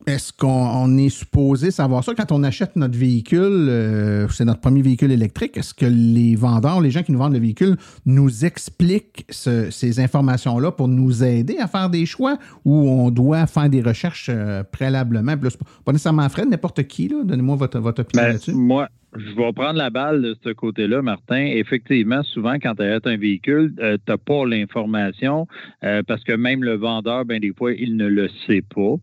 [0.06, 2.14] est-ce qu'on est supposé savoir ça?
[2.14, 6.80] Quand on achète notre véhicule, euh, c'est notre premier véhicule électrique, est-ce que les vendeurs,
[6.80, 11.66] les gens qui nous vendent le véhicule, nous expliquent ces informations-là pour nous aider à
[11.66, 15.36] faire des choix ou on doit faire des recherches euh, préalablement?
[15.84, 18.52] pas nécessairement Fred, n'importe qui, donnez-moi votre, votre opinion ben, là-dessus.
[18.52, 21.44] Moi, je vais prendre la balle de ce côté-là, Martin.
[21.44, 25.48] Effectivement, souvent, quand tu achètes un véhicule, euh, tu n'as pas l'information
[25.82, 28.94] euh, parce que même le vendeur, ben, des fois, il ne le sait pas.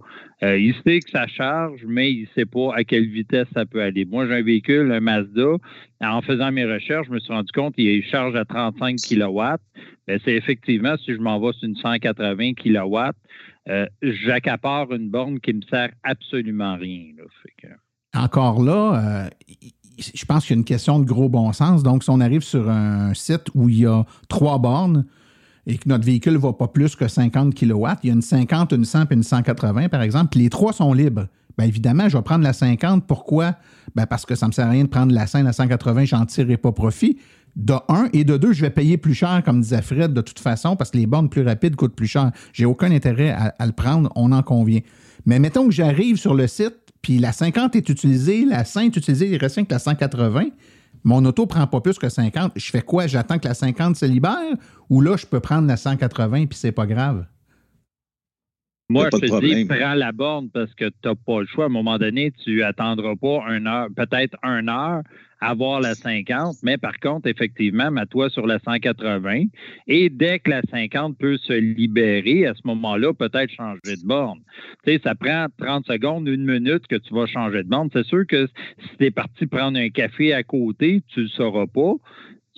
[0.44, 3.66] Euh, il sait que ça charge, mais il ne sait pas à quelle vitesse ça
[3.66, 4.06] peut aller.
[4.06, 5.58] Moi, j'ai un véhicule, un Mazda.
[6.00, 9.42] En faisant mes recherches, je me suis rendu compte qu'il charge à 35 kW.
[10.08, 12.98] Ben, c'est effectivement, si je m'en vais sur une 180 kW,
[14.02, 17.08] j'accapare une borne qui me sert absolument rien.
[18.16, 19.30] Encore là,
[19.98, 21.84] je pense qu'il y a une question de gros bon sens.
[21.84, 25.06] Donc, si on arrive sur un site où il y a trois bornes
[25.66, 28.22] et que notre véhicule ne va pas plus que 50 kW, il y a une
[28.22, 31.28] 50, une 100 et une 180, par exemple, puis les trois sont libres.
[31.58, 33.08] Bien évidemment, je vais prendre la 50.
[33.08, 33.56] Pourquoi?
[33.96, 36.06] Bien parce que ça ne me sert à rien de prendre la 100, la 180,
[36.06, 37.18] j'en tirerai pas profit.
[37.56, 40.38] De un, et de deux, je vais payer plus cher, comme disait Fred, de toute
[40.38, 42.32] façon, parce que les bornes plus rapides coûtent plus cher.
[42.54, 44.82] J'ai aucun intérêt à le prendre, on en convient.
[45.26, 48.98] Mais mettons que j'arrive sur le site puis la 50 est utilisée, la 100 est
[48.98, 50.46] utilisée, il reste rien que la 180.
[51.04, 52.54] Mon auto ne prend pas plus que 50.
[52.56, 53.08] Je fais quoi?
[53.08, 54.56] J'attends que la 50 se libère
[54.90, 57.26] ou là, je peux prendre la 180 puis c'est pas grave?
[58.90, 61.66] Moi, je te dis, prends la borne parce que tu n'as pas le choix.
[61.66, 65.02] À un moment donné, tu attendras pas une heure, peut-être une heure
[65.40, 69.44] avoir la 50, mais par contre, effectivement, mets-toi sur la 180
[69.88, 74.40] et dès que la 50 peut se libérer, à ce moment-là, peut-être changer de borne.
[74.84, 77.90] Tu sais, ça prend 30 secondes, une minute que tu vas changer de borne.
[77.94, 78.48] C'est sûr que
[78.80, 81.94] si tu es parti prendre un café à côté, tu ne le sauras pas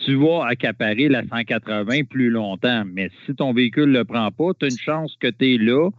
[0.06, 2.84] tu vas accaparer la 180 plus longtemps.
[2.86, 5.58] Mais si ton véhicule ne le prend pas, tu as une chance que tu es
[5.58, 5.90] là,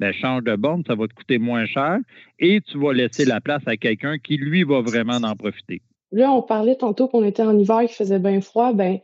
[0.00, 1.98] ben, change de borne, ça va te coûter moins cher
[2.38, 5.82] et tu vas laisser la place à quelqu'un qui, lui, va vraiment en profiter.
[6.10, 8.72] Là, on parlait tantôt qu'on était en hiver, qu'il faisait bien froid.
[8.72, 8.98] Ben,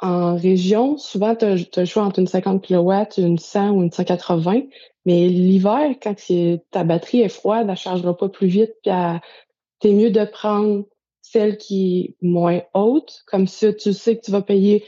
[0.00, 3.92] en région, souvent, tu as, le choix entre une 50 kW, une 100 ou une
[3.92, 4.62] 180.
[5.06, 6.14] Mais l'hiver, quand
[6.70, 8.74] ta batterie est froide, elle ne chargera pas plus vite.
[8.82, 8.92] Puis
[9.80, 10.84] c'est mieux de prendre
[11.22, 13.22] celle qui est moins haute.
[13.26, 14.84] Comme ça, tu sais que tu vas payer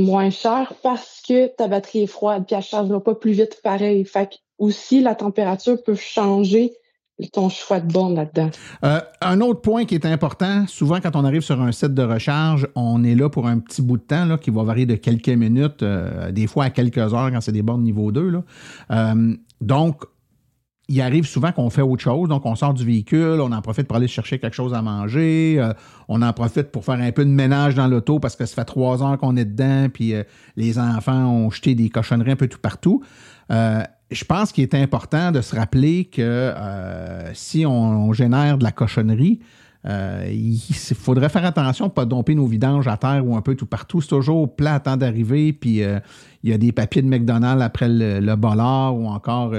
[0.00, 3.60] moins cher parce que ta batterie est froide, puis elle ne chargera pas plus vite
[3.62, 4.04] pareil.
[4.04, 6.72] Fait que aussi, la température peut changer
[7.28, 8.50] ton choix de borne là-dedans.
[8.84, 12.02] Euh, un autre point qui est important, souvent quand on arrive sur un site de
[12.02, 14.94] recharge, on est là pour un petit bout de temps là, qui va varier de
[14.94, 18.28] quelques minutes, euh, des fois à quelques heures quand c'est des bornes niveau 2.
[18.28, 18.42] Là.
[18.90, 20.04] Euh, donc,
[20.90, 22.28] il arrive souvent qu'on fait autre chose.
[22.28, 25.64] Donc, on sort du véhicule, on en profite pour aller chercher quelque chose à manger,
[26.08, 28.64] on en profite pour faire un peu de ménage dans l'auto parce que ça fait
[28.64, 30.14] trois heures qu'on est dedans, puis
[30.56, 33.02] les enfants ont jeté des cochonneries un peu tout partout
[34.10, 38.72] je pense qu'il est important de se rappeler que euh, si on, génère de la
[38.72, 39.40] cochonnerie,
[39.86, 40.58] euh, il
[40.94, 44.00] faudrait faire attention pas domper nos vidanges à terre ou un peu tout partout.
[44.00, 46.00] C'est toujours plat à temps d'arriver, puis euh,
[46.42, 49.54] il y a des papiers de McDonald's après le, le bolard ou encore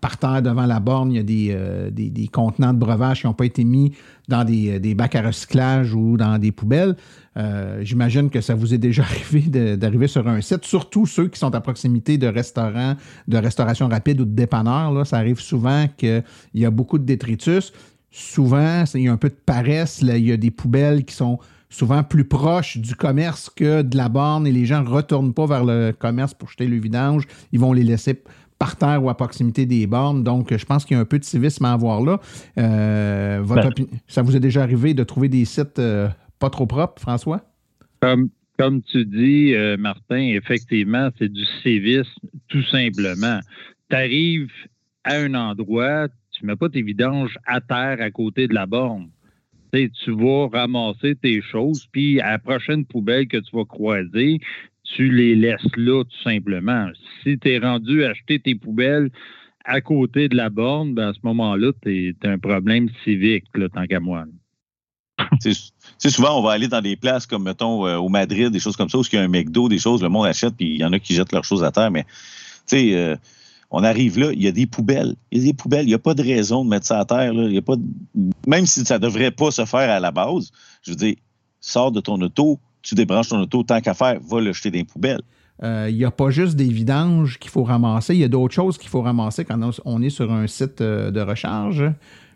[0.00, 3.34] par terre devant la borne, il y a des, des, contenants de breuvage qui n'ont
[3.34, 3.92] pas été mis
[4.28, 6.96] dans des, des, bacs à recyclage ou dans des poubelles.
[7.36, 11.38] Euh, j'imagine que ça vous est déjà arrivé d'arriver sur un site, surtout ceux qui
[11.38, 12.94] sont à proximité de restaurants,
[13.26, 14.92] de restauration rapide ou de dépanneurs.
[14.92, 16.22] Là, ça arrive souvent qu'il
[16.54, 17.72] y a beaucoup de détritus.
[18.10, 20.00] Souvent, il y a un peu de paresse.
[20.00, 23.96] Là, il y a des poubelles qui sont souvent plus proches du commerce que de
[23.96, 27.26] la borne et les gens ne retournent pas vers le commerce pour jeter le vidange.
[27.50, 28.22] Ils vont les laisser
[28.58, 30.22] par terre ou à proximité des bornes.
[30.22, 32.20] Donc, je pense qu'il y a un peu de civisme à avoir là.
[32.58, 33.86] Euh, votre ben.
[34.06, 37.42] ça vous est déjà arrivé de trouver des sites euh, pas trop propre, François?
[38.00, 42.10] Comme, comme tu dis, euh, Martin, effectivement, c'est du civisme,
[42.48, 43.40] tout simplement.
[43.90, 44.52] Tu arrives
[45.04, 48.66] à un endroit, tu ne mets pas tes vidanges à terre à côté de la
[48.66, 49.08] borne.
[49.72, 54.40] tu vas ramasser tes choses, puis à la prochaine poubelle que tu vas croiser,
[54.84, 56.88] tu les laisses là, tout simplement.
[57.22, 59.10] Si tu es rendu acheter tes poubelles
[59.64, 63.68] à côté de la borne, ben à ce moment-là, tu as un problème civique, là,
[63.68, 64.24] tant qu'à moi
[65.98, 68.76] c'est souvent, on va aller dans des places comme, mettons, euh, au Madrid, des choses
[68.76, 70.80] comme ça, où il y a un McDo, des choses, le monde achète, puis il
[70.80, 72.04] y en a qui jettent leurs choses à terre, mais
[72.66, 73.16] Tu sais, euh,
[73.70, 75.14] on arrive là, il y a des poubelles.
[75.30, 75.84] Il y a des poubelles.
[75.84, 77.32] Il n'y a pas de raison de mettre ça à terre.
[77.32, 77.76] Y a pas
[78.46, 81.16] Même si ça ne devrait pas se faire à la base, je veux dire,
[81.60, 84.78] sors de ton auto, tu débranches ton auto, tant qu'à faire, va le jeter dans
[84.78, 85.22] les poubelles.
[85.62, 88.54] Euh, il n'y a pas juste des vidanges qu'il faut ramasser, il y a d'autres
[88.54, 91.84] choses qu'il faut ramasser quand on est sur un site euh, de recharge.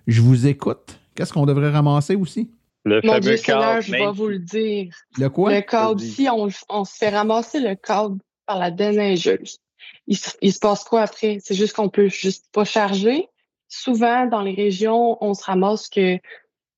[0.06, 0.98] Je vous écoute.
[1.14, 2.50] Qu'est-ce qu'on devrait ramasser aussi?
[2.84, 4.94] Le Mon Dieu Seigneur, je vais vous le dire.
[5.18, 5.52] Le quoi?
[5.52, 6.00] Le câble.
[6.00, 9.58] Si on, on, se fait ramasser le câble par la déneigeuse,
[10.06, 11.38] il, il se passe quoi après?
[11.42, 13.28] C'est juste qu'on peut juste pas charger.
[13.66, 16.18] Souvent, dans les régions, on se ramasse que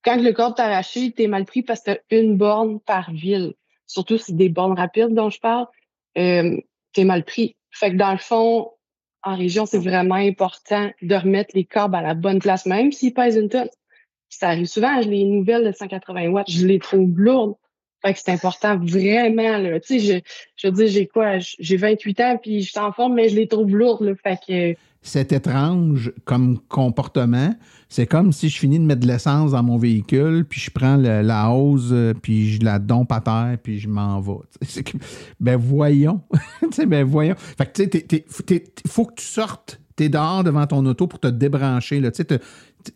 [0.02, 3.12] quand le câble est arraché, tu es mal pris parce que tu une borne par
[3.12, 3.54] ville.
[3.90, 5.66] Surtout si des bornes rapides dont je parle
[6.18, 6.56] euh,
[6.92, 7.56] t'es mal pris.
[7.70, 8.70] Fait que dans le fond,
[9.22, 13.14] en région, c'est vraiment important de remettre les câbles à la bonne place, même s'ils
[13.14, 13.68] pèsent une tonne.
[14.28, 17.54] Ça arrive souvent, les nouvelles de 180 watts, je les trouve lourdes.
[18.02, 19.78] Fait que c'est important vraiment, là.
[19.80, 21.38] Tu sais, je, je veux dire, j'ai quoi?
[21.38, 24.14] J'ai 28 ans puis je suis en forme, mais je les trouve lourdes, là.
[24.22, 27.54] Fait que c'est étrange comme comportement.
[27.88, 30.96] C'est comme si je finis de mettre de l'essence dans mon véhicule, puis je prends
[30.96, 34.32] la hausse, euh, puis je la dompe à terre, puis je m'en vais.
[35.40, 36.20] ben voyons.
[36.86, 37.34] ben voyons.
[37.36, 39.80] Fait que tu sais, faut que tu sortes.
[39.96, 42.00] Tu es dehors devant ton auto pour te débrancher.
[42.00, 42.10] Là.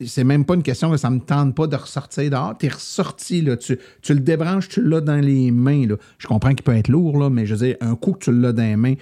[0.01, 2.57] C'est même pas une question que ça me tente pas de ressortir dehors.
[2.59, 3.41] Tu es ressorti.
[3.41, 3.57] Là.
[3.57, 5.87] Tu, le débranches, tu l'as dans les mains.
[6.19, 8.33] Je comprends qu'il peut être lourd, là, mais je veux dire, un coup que tu
[8.33, 8.95] l'as dans les mains,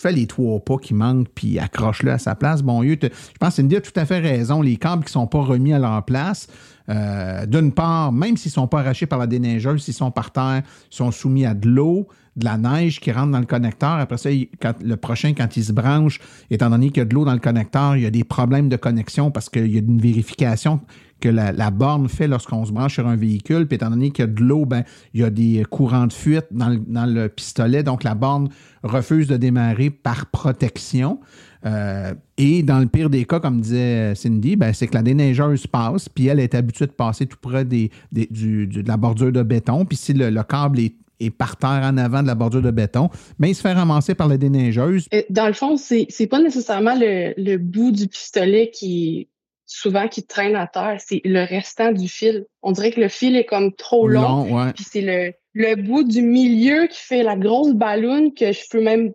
[0.00, 2.62] fais les trois pas qui manquent, puis accroche-le à sa place.
[2.62, 2.96] Bon, je
[3.38, 4.62] pense que Cindy a tout à fait raison.
[4.62, 6.48] Les câbles qui sont pas remis à leur place,
[6.90, 10.32] euh, d'une part, même s'ils ne sont pas arrachés par la déneigeuse, s'ils sont par
[10.32, 13.92] terre, sont soumis à de l'eau, de la neige qui rentre dans le connecteur.
[13.92, 16.18] Après ça, le prochain, quand il se branche,
[16.50, 18.68] étant donné qu'il y a de l'eau dans le connecteur, il y a des problèmes
[18.68, 20.80] de connexion parce qu'il y a une vérification
[21.20, 23.66] que la, borne fait lorsqu'on se branche sur un véhicule.
[23.66, 26.12] Puis étant donné qu'il y a de l'eau, ben, il y a des courants de
[26.12, 26.68] fuite dans
[27.06, 27.82] le, pistolet.
[27.82, 28.48] Donc, la borne
[28.82, 31.20] refuse de démarrer par protection.
[31.66, 35.66] Euh, et dans le pire des cas, comme disait Cindy, ben, c'est que la déneigeuse
[35.66, 39.84] passe, puis elle est habituée de passer tout près des, de la bordure de béton.
[39.84, 43.46] Puis si le, câble est, par terre en avant de la bordure de béton, mais
[43.46, 45.06] ben, il se fait ramasser par la déneigeuse.
[45.12, 49.28] Euh, dans le fond, c'est, c'est pas nécessairement le, le, bout du pistolet qui,
[49.66, 52.46] souvent qui traîne à terre, c'est le restant du fil.
[52.62, 54.72] On dirait que le fil est comme trop long.
[54.74, 58.82] Puis c'est le, le bout du milieu qui fait la grosse ballonne que je peux
[58.82, 59.12] même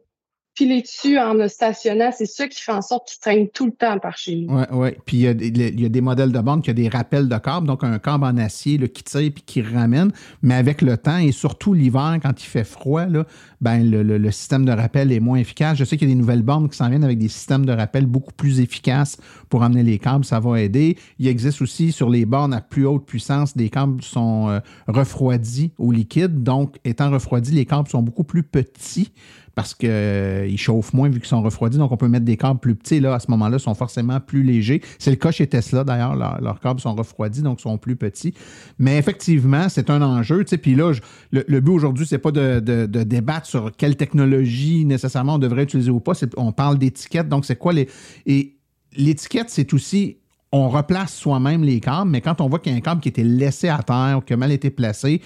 [0.56, 3.74] piler dessus en me stationnant, c'est ça qui fait en sorte qu'il traîne tout le
[3.74, 4.56] temps par chez nous.
[4.56, 4.90] Oui, oui.
[5.06, 7.84] Puis il y, a des modèles de bande qui ont des rappels de câble, donc
[7.84, 10.12] un câble en acier qui tire et qui ramène.
[10.42, 13.26] Mais avec le temps et surtout l'hiver, quand il fait froid, là,
[13.60, 15.78] ben, le, système de rappel est moins efficace.
[15.78, 17.74] Je sais qu'il y a des nouvelles bornes qui s'en viennent avec des systèmes de
[17.74, 19.18] rappel beaucoup plus efficaces
[19.50, 20.24] pour amener les câbles.
[20.24, 20.98] Ça va aider.
[21.20, 25.72] Il existe aussi sur les bornes à plus haute puissance, des câbles sont euh, refroidis
[25.78, 26.44] au liquide.
[26.44, 29.12] Donc, étant refroidis, les câbles sont beaucoup plus petits
[29.56, 31.78] parce qu'ils euh, chauffent moins vu qu'ils sont refroidis.
[31.78, 33.00] Donc, on peut mettre des câbles plus petits.
[33.00, 34.82] Là, à ce moment-là, sont forcément plus légers.
[35.00, 36.16] C'est le cas chez Tesla, d'ailleurs.
[36.16, 38.34] leurs câbles sont refroidis, donc sont plus petits.
[38.78, 40.44] Mais effectivement, c'est un enjeu.
[40.44, 40.92] Puis là,
[41.32, 46.02] le, but aujourd'hui, c'est pas de, débattre sur quelle technologie nécessairement on devrait utiliser ou
[46.02, 46.14] pas.
[46.36, 47.30] On parle d'étiquette.
[47.30, 47.88] Donc, c'est quoi les.
[48.26, 48.58] Et
[48.98, 50.18] l'étiquette, c'est aussi
[50.52, 53.10] on replace soi-même les câbles, mais quand on voit qu'il y a un câble qui
[53.10, 55.22] a été laissé à terre ou qui a mal été placé,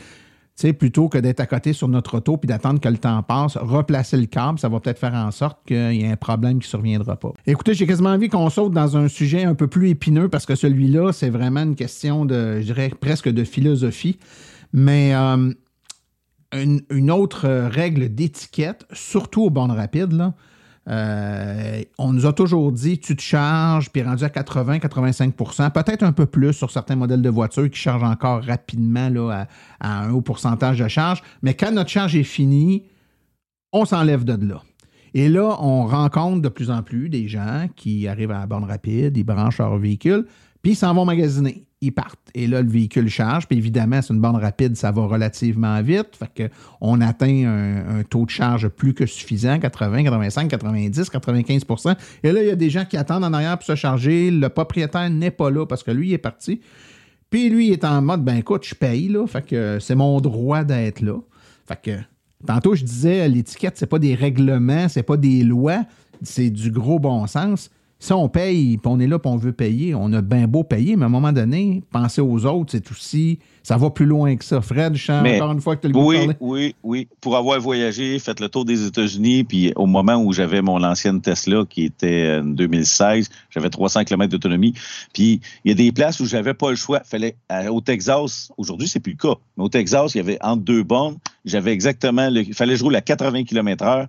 [0.73, 4.17] plutôt que d'être à côté sur notre auto puis d'attendre que le temps passe, replacer
[4.17, 6.69] le câble, ça va peut-être faire en sorte qu'il y ait un problème qui ne
[6.69, 7.31] surviendra pas.
[7.47, 10.55] Écoutez, j'ai quasiment envie qu'on saute dans un sujet un peu plus épineux parce que
[10.55, 14.19] celui-là, c'est vraiment une question de, je dirais, presque de philosophie.
[14.73, 15.51] Mais euh,
[16.53, 20.33] une, autre règle d'étiquette, surtout aux bornes rapides, là,
[20.89, 26.11] euh, on nous a toujours dit, tu te charges, puis rendu à 80-85% peut-être un
[26.11, 29.47] peu plus sur certains modèles de voitures qui chargent encore rapidement là,
[29.79, 31.21] à, un haut pourcentage de charge.
[31.43, 32.83] Mais quand notre charge est finie,
[33.71, 34.63] on s'enlève de là.
[35.13, 38.63] Et là, on rencontre de plus en plus des gens qui arrivent à la borne
[38.63, 40.25] rapide, ils branchent leur véhicule,
[40.61, 42.29] puis ils s'en vont magasiner ils partent.
[42.33, 43.47] Et là, le véhicule charge.
[43.47, 46.17] Puis évidemment, c'est une borne rapide, ça va relativement vite.
[46.17, 52.31] Fait qu'on atteint un, taux de charge plus que suffisant, 80, 85, 90, 95% Et
[52.31, 54.29] là, il y a des gens qui attendent en arrière pour se charger.
[54.29, 56.61] Le propriétaire n'est pas là parce que lui, il est parti.
[57.29, 59.25] Puis lui, il est en mode, ben écoute, je paye, là.
[59.27, 61.19] Fait que c'est mon droit d'être là.
[61.67, 61.91] Fait que
[62.45, 65.83] tantôt, je disais, l'étiquette, c'est pas des règlements, c'est pas des lois,
[66.23, 67.69] c'est du gros bon sens.
[68.01, 70.63] Si on paye, puis on est là, puis on veut payer, on a bien beau
[70.63, 73.39] payer, mais à un moment donné, penser aux autres, c'est aussi.
[73.61, 74.61] Ça va plus loin que ça.
[74.61, 77.07] Fred, je sens encore une fois que tu as le Oui, oui, oui.
[77.19, 81.19] Pour avoir voyagé, fait le tour des États-Unis, puis au moment où j'avais mon ancienne
[81.21, 84.73] Tesla, qui était en 2016, j'avais 300 km d'autonomie.
[85.13, 87.01] Puis il y a des places où j'avais pas le choix.
[87.03, 87.35] Fallait,
[87.69, 90.83] au Texas, aujourd'hui, c'est plus le cas, mais au Texas, il y avait entre deux
[90.83, 92.29] bornes, j'avais exactement.
[92.29, 94.07] Il fallait jouer à 80 km/h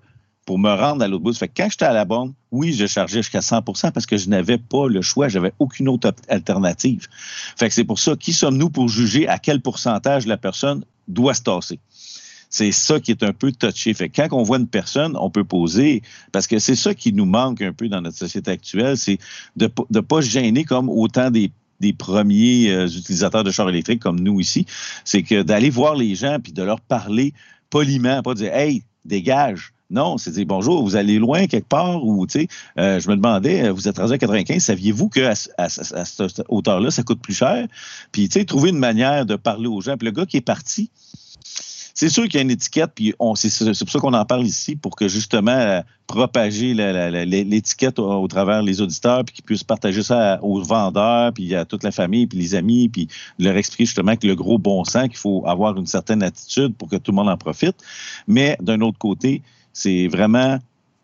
[0.51, 1.32] pour me rendre à l'autre bout.
[1.32, 4.28] Fait que quand j'étais à la borne, oui, je chargeais jusqu'à 100% parce que je
[4.28, 7.07] n'avais pas le choix, j'avais aucune autre alternative.
[7.57, 11.34] Fait que c'est pour ça, qui sommes-nous pour juger à quel pourcentage la personne doit
[11.34, 11.78] se tasser?
[12.48, 13.94] C'est ça qui est un peu touché.
[13.94, 17.12] Fait que quand on voit une personne, on peut poser, parce que c'est ça qui
[17.12, 19.18] nous manque un peu dans notre société actuelle, c'est
[19.55, 21.53] de ne pas se gêner comme autant des
[21.96, 24.66] premiers euh, utilisateurs de chars électriques comme nous ici,
[25.05, 27.34] c'est que d'aller voir les gens puis de leur parler
[27.70, 29.72] poliment, pas dire Hey, dégage.
[29.91, 33.16] Non, c'est dire bonjour, vous allez loin quelque part ou tu sais, euh, je me
[33.16, 37.34] demandais, euh, vous êtes rendu à 95, saviez-vous qu'à à, cette hauteur-là, ça coûte plus
[37.34, 37.66] cher?
[38.12, 39.97] Puis tu sais, trouver une manière de parler aux gens.
[39.97, 40.91] Puis le gars qui est parti,
[42.01, 44.76] c'est sûr qu'il y a une étiquette, puis c'est pour ça qu'on en parle ici,
[44.76, 50.38] pour que justement euh, propager l'étiquette au, travers les auditeurs, puis qu'ils puissent partager ça
[50.43, 54.26] aux vendeurs, puis à toute la famille, puis les amis, puis leur expliquer justement que
[54.26, 57.28] le gros bon sens, qu'il faut avoir une certaine attitude pour que tout le monde
[57.28, 57.76] en profite.
[58.26, 59.43] Mais d'un autre côté,
[59.73, 60.59] c'est vraiment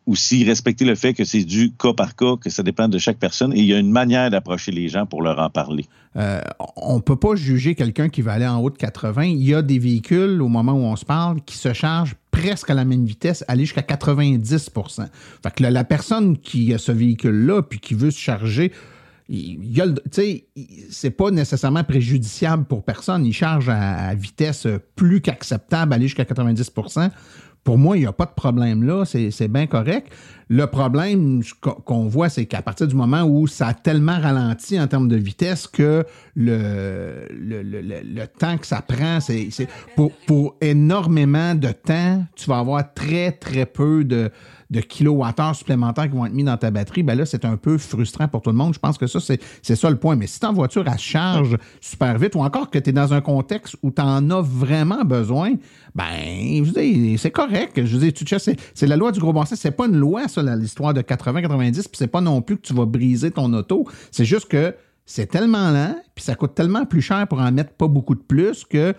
[0.07, 3.19] aussi respecter le fait que c'est du cas par cas, que ça dépend de chaque
[3.19, 5.85] personne et il y a une manière d'approcher les gens pour leur en parler.
[6.17, 6.41] Euh,
[6.77, 9.25] on ne peut pas juger quelqu'un qui va aller en haut de 80.
[9.25, 12.71] Il y a des véhicules, au moment où on se parle, qui se chargent presque
[12.71, 15.09] à la même vitesse, aller jusqu'à 90%
[15.43, 18.73] Fait que la, personne qui a ce véhicule-là puis qui veut se charger,
[20.91, 23.27] c'est pas nécessairement préjudiciable pour personne.
[23.27, 26.71] Il charge à vitesse plus qu'acceptable, aller jusqu'à 90
[27.67, 30.12] pour moi, il n'y a pas de problème là, c'est bien correct.
[30.49, 34.87] Le problème qu'on voit, c'est qu'à partir du moment où ça a tellement ralenti en
[34.87, 36.05] termes de vitesse que
[36.37, 39.51] le, temps que ça prend, c'est
[39.97, 44.31] pour, pour énormément de temps, tu vas avoir très, très peu de,
[44.71, 47.79] de kilowattheures supplémentaires qui vont être mis dans ta batterie, ben là, c'est un peu
[47.79, 48.75] frustrant pour tout le monde.
[48.75, 50.17] Je pense que ça, c'est ça le point.
[50.17, 53.21] Mais si ta voiture, elle charge super vite ou encore que tu es dans un
[53.21, 55.55] contexte où tu en as vraiment besoin,
[55.95, 57.85] ben, je dis, c'est correct.
[57.85, 59.45] Je dis, tu c'est la loi du gros bon.
[59.45, 62.75] C'est pas une loi, ça, l'histoire de 80-90, puis c'est pas non plus que tu
[62.75, 63.87] vas briser ton auto.
[64.11, 67.73] C'est juste que c'est tellement lent, puis ça coûte tellement plus cher pour en mettre
[67.73, 68.95] pas beaucoup de plus que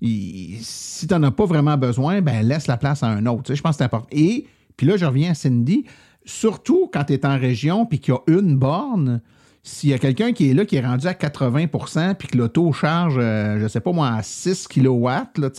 [0.00, 3.52] si tu n'en as pas vraiment besoin, ben laisse la place à un autre.
[3.52, 4.08] je pense que c'est important.
[4.12, 4.46] Et
[4.78, 5.84] puis là, je reviens à Cindy.
[6.24, 9.20] Surtout quand tu es en région puis qu'il y a une borne,
[9.62, 12.72] s'il y a quelqu'un qui est là, qui est rendu à 80% puis que l'auto
[12.72, 15.50] charge, euh, je sais pas moi, à 6 kW, là,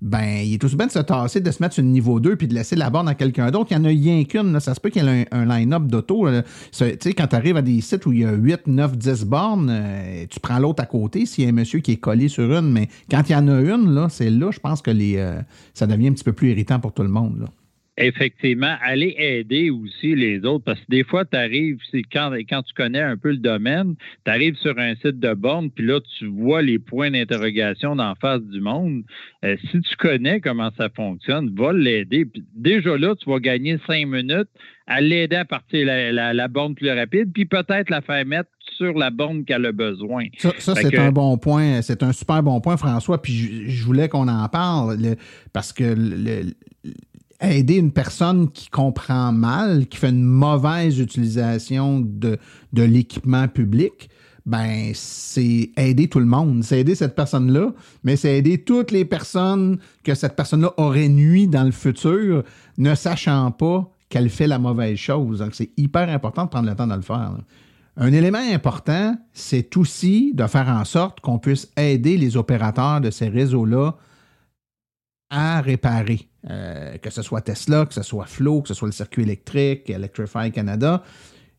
[0.00, 2.36] ben, il est tout bien de se tasser, de se mettre sur le niveau 2
[2.36, 3.72] puis de laisser la borne à quelqu'un d'autre.
[3.72, 4.58] Il y en a rien qu'une.
[4.60, 6.28] Ça se peut qu'il y ait un, line-up d'auto.
[6.28, 10.24] Quand tu arrives à des sites où il y a 8, 9, 10 bornes, euh,
[10.30, 12.70] tu prends l'autre à côté s'il y a un monsieur qui est collé sur une.
[12.70, 15.40] Mais quand il y en a une, là, c'est là, je pense que les, euh,
[15.74, 17.48] ça devient un petit peu plus irritant pour tout le monde.
[17.98, 21.78] Effectivement, aller aider aussi les autres, parce que des fois, tu arrives,
[22.12, 25.70] quand, quand tu connais un peu le domaine, tu arrives sur un site de borne,
[25.70, 29.02] puis là, tu vois les points d'interrogation d'en face du monde.
[29.44, 32.26] Euh, si tu connais comment ça fonctionne, va l'aider.
[32.54, 34.48] Déjà là, tu vas gagner cinq minutes
[34.86, 38.96] à l'aider à partir la, la, borne plus rapide, puis peut-être la faire mettre sur
[38.96, 40.24] la borne qu'elle a besoin.
[40.38, 41.82] Ça, c'est un bon point.
[41.82, 43.20] C'est un super bon point, François.
[43.20, 44.96] Puis je, voulais qu'on en parle
[45.52, 46.54] parce que le,
[47.40, 52.38] aider une personne qui comprend mal, qui fait une mauvaise utilisation de,
[52.72, 54.10] de l'équipement public,
[54.44, 56.64] ben c'est aider tout le monde.
[56.64, 57.72] C'est aider cette personne-là,
[58.02, 62.42] mais c'est aider toutes les personnes que cette personne-là aurait nuit dans le futur,
[62.78, 65.40] ne sachant pas qu'elle fait la mauvaise chose.
[65.40, 67.36] Donc, c'est hyper important de prendre le temps de le faire.
[67.98, 73.10] Un élément important, c'est aussi de faire en sorte qu'on puisse aider les opérateurs de
[73.10, 73.96] ces réseaux-là
[75.30, 76.27] à réparer.
[76.48, 79.90] Euh, que ce soit Tesla, que ce soit Flow, que ce soit le circuit électrique,
[79.90, 81.02] Electrify Canada.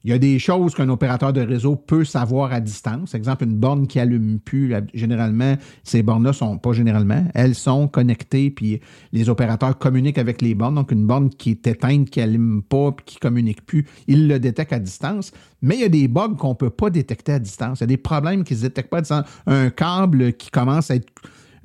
[0.05, 3.13] Il y a des choses qu'un opérateur de réseau peut savoir à distance.
[3.13, 8.49] Exemple, une borne qui allume plus, généralement, ces bornes-là sont pas généralement, elles sont connectées,
[8.49, 8.79] puis
[9.11, 10.75] les opérateurs communiquent avec les bornes.
[10.75, 14.39] Donc, une borne qui est éteinte, qui allume pas, puis qui communique plus, ils le
[14.39, 15.33] détectent à distance.
[15.61, 17.81] Mais il y a des bugs qu'on peut pas détecter à distance.
[17.81, 19.25] Il y a des problèmes qui ne détectent pas à distance.
[19.47, 21.11] Un câble qui commence à être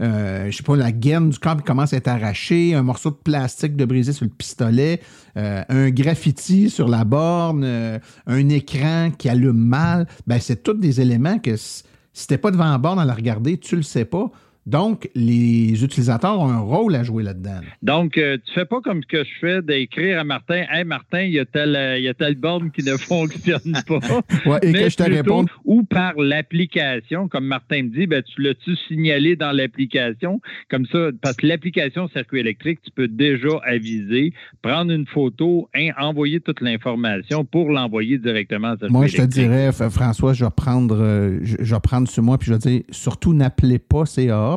[0.01, 3.17] euh, je sais pas, la gaine du câble commence à être arrachée, un morceau de
[3.17, 5.01] plastique de brisé sur le pistolet,
[5.37, 10.75] euh, un graffiti sur la borne, euh, un écran qui allume mal, ben c'est tous
[10.75, 14.05] des éléments que si t'es pas devant la borne à la regarder, tu le sais
[14.05, 14.31] pas.
[14.67, 17.61] Donc, les utilisateurs ont un rôle à jouer là-dedans.
[17.83, 21.23] Donc, euh, tu fais pas comme ce que je fais d'écrire à Martin, Hey Martin,
[21.23, 23.99] il y a telle, y a telle borne qui ne fonctionne pas.
[24.47, 25.45] ouais, et que je te réponds.
[25.65, 30.41] ou par l'application, comme Martin me dit, ben, tu l'as-tu signalé dans l'application?
[30.71, 35.93] Comme ça, parce que l'application circuit électrique, tu peux déjà aviser, prendre une photo, et
[35.99, 40.51] envoyer toute l'information pour l'envoyer directement à circuit Moi, je te dirais, François, je vais
[40.51, 44.07] prendre, euh, je, vais prendre sur moi, puis je vais dire, surtout n'appelez pas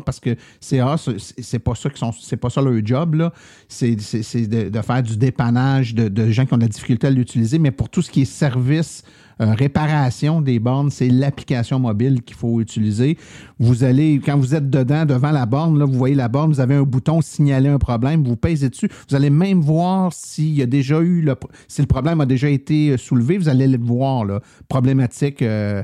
[0.02, 0.36] Parce que
[0.68, 3.34] CAA, c'est pas ça qui sont, c'est pas ça leur job, là.
[3.68, 7.60] C'est de, faire du dépannage de, de gens qui ont de la difficulté à l'utiliser,
[7.60, 9.04] mais pour tout ce qui est service
[9.40, 13.18] euh, réparation des bornes, c'est l'application mobile qu'il faut utiliser.
[13.60, 16.60] Vous allez, quand vous êtes dedans, devant la borne, là, vous voyez la borne, vous
[16.60, 18.90] avez un bouton signaler un problème, vous pèsez dessus.
[19.08, 21.36] Vous allez même voir s'il y a déjà eu le,
[21.68, 24.42] si le problème a déjà été soulevé, vous allez le voir, là.
[24.68, 25.44] Problématique.
[25.44, 25.84] Euh,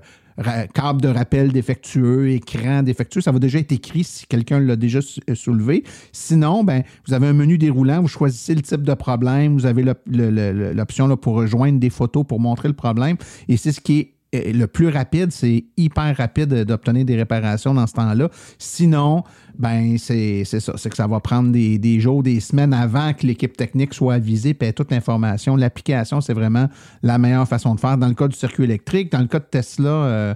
[0.74, 5.00] câble de rappel défectueux, écran défectueux, ça va déjà être écrit si quelqu'un l'a déjà
[5.30, 5.84] euh, soulevé.
[6.12, 9.84] Sinon, ben, vous avez un menu déroulant, vous choisissez le type de problème, vous avez
[10.08, 13.18] l'option pour rejoindre des photos pour montrer le problème.
[13.48, 17.88] Et c'est ce qui est le plus rapide, c'est hyper rapide d'obtenir des réparations dans
[17.88, 18.30] ce temps-là.
[18.58, 19.24] Sinon,
[19.58, 23.56] ben c'est ça, c'est que ça va prendre des, jours, des semaines avant que l'équipe
[23.56, 25.56] technique soit avisée, puis toute l'information.
[25.56, 26.68] L'application, c'est vraiment
[27.04, 27.98] la meilleure façon de faire.
[27.98, 30.34] Dans le cas du circuit électrique, dans le cas de Tesla, euh,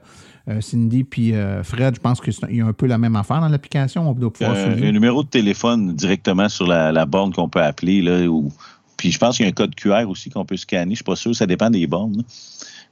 [0.49, 3.41] euh, Cindy puis euh, Fred, je pense qu'il y a un peu la même affaire
[3.41, 4.09] dans l'application.
[4.09, 8.27] On doit pouvoir un numéro de téléphone directement sur la, borne qu'on peut appeler, là,
[8.27, 8.51] ou,
[8.97, 10.85] puis je pense qu'il y a un code QR aussi qu'on peut scanner.
[10.85, 12.23] Je ne suis pas sûr, ça dépend des bornes.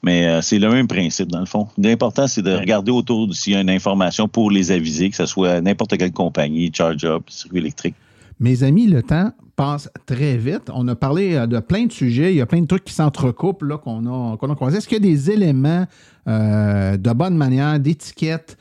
[0.05, 1.67] Mais euh, c'est le même principe, dans le fond.
[1.79, 5.25] L'important, c'est de regarder autour s'il y a une information pour les aviser, que ce
[5.25, 7.95] soit n'importe quelle compagnie, charge-up, circuit électrique.
[8.39, 10.69] Mes amis, le temps passe très vite.
[10.71, 12.31] On a parlé euh, de plein de sujets.
[12.31, 14.77] Il y a plein de trucs qui s'entrecoupent qu'on a, qu'on a croisés.
[14.77, 15.87] Est-ce qu'il y a des éléments
[16.27, 18.57] euh, de bonne manière, d'étiquette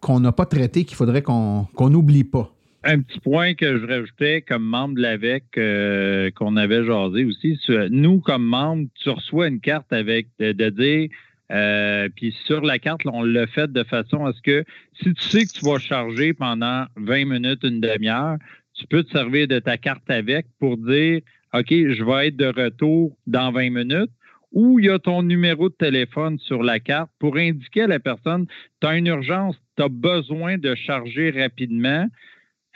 [0.00, 2.55] qu'on n'a pas traités qu'il faudrait qu'on n'oublie pas?
[2.86, 7.58] Un petit point que je rajoutais comme membre de l'AVEC euh, qu'on avait jasé aussi.
[7.90, 11.08] Nous, comme membres, tu reçois une carte avec de, dire
[11.52, 14.64] euh, puis sur la carte, on l'a fait de façon à ce que
[14.94, 18.36] si tu sais que tu vas charger pendant 20 minutes, une demi-heure,
[18.74, 21.20] tu peux te servir de ta carte avec pour dire
[21.54, 24.10] OK, je vais être de retour dans 20 minutes
[24.52, 27.98] ou il y a ton numéro de téléphone sur la carte pour indiquer à la
[27.98, 28.46] personne,
[28.80, 32.06] tu as une urgence, tu as besoin de charger rapidement.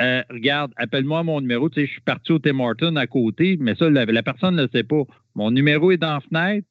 [0.00, 1.68] Euh, regarde, appelle-moi mon numéro.
[1.68, 4.62] Tu sais, je suis parti au Tim Hortons à côté, mais ça, la, personne ne
[4.62, 5.02] le sait pas.
[5.34, 6.66] Mon numéro est dans la fenêtre.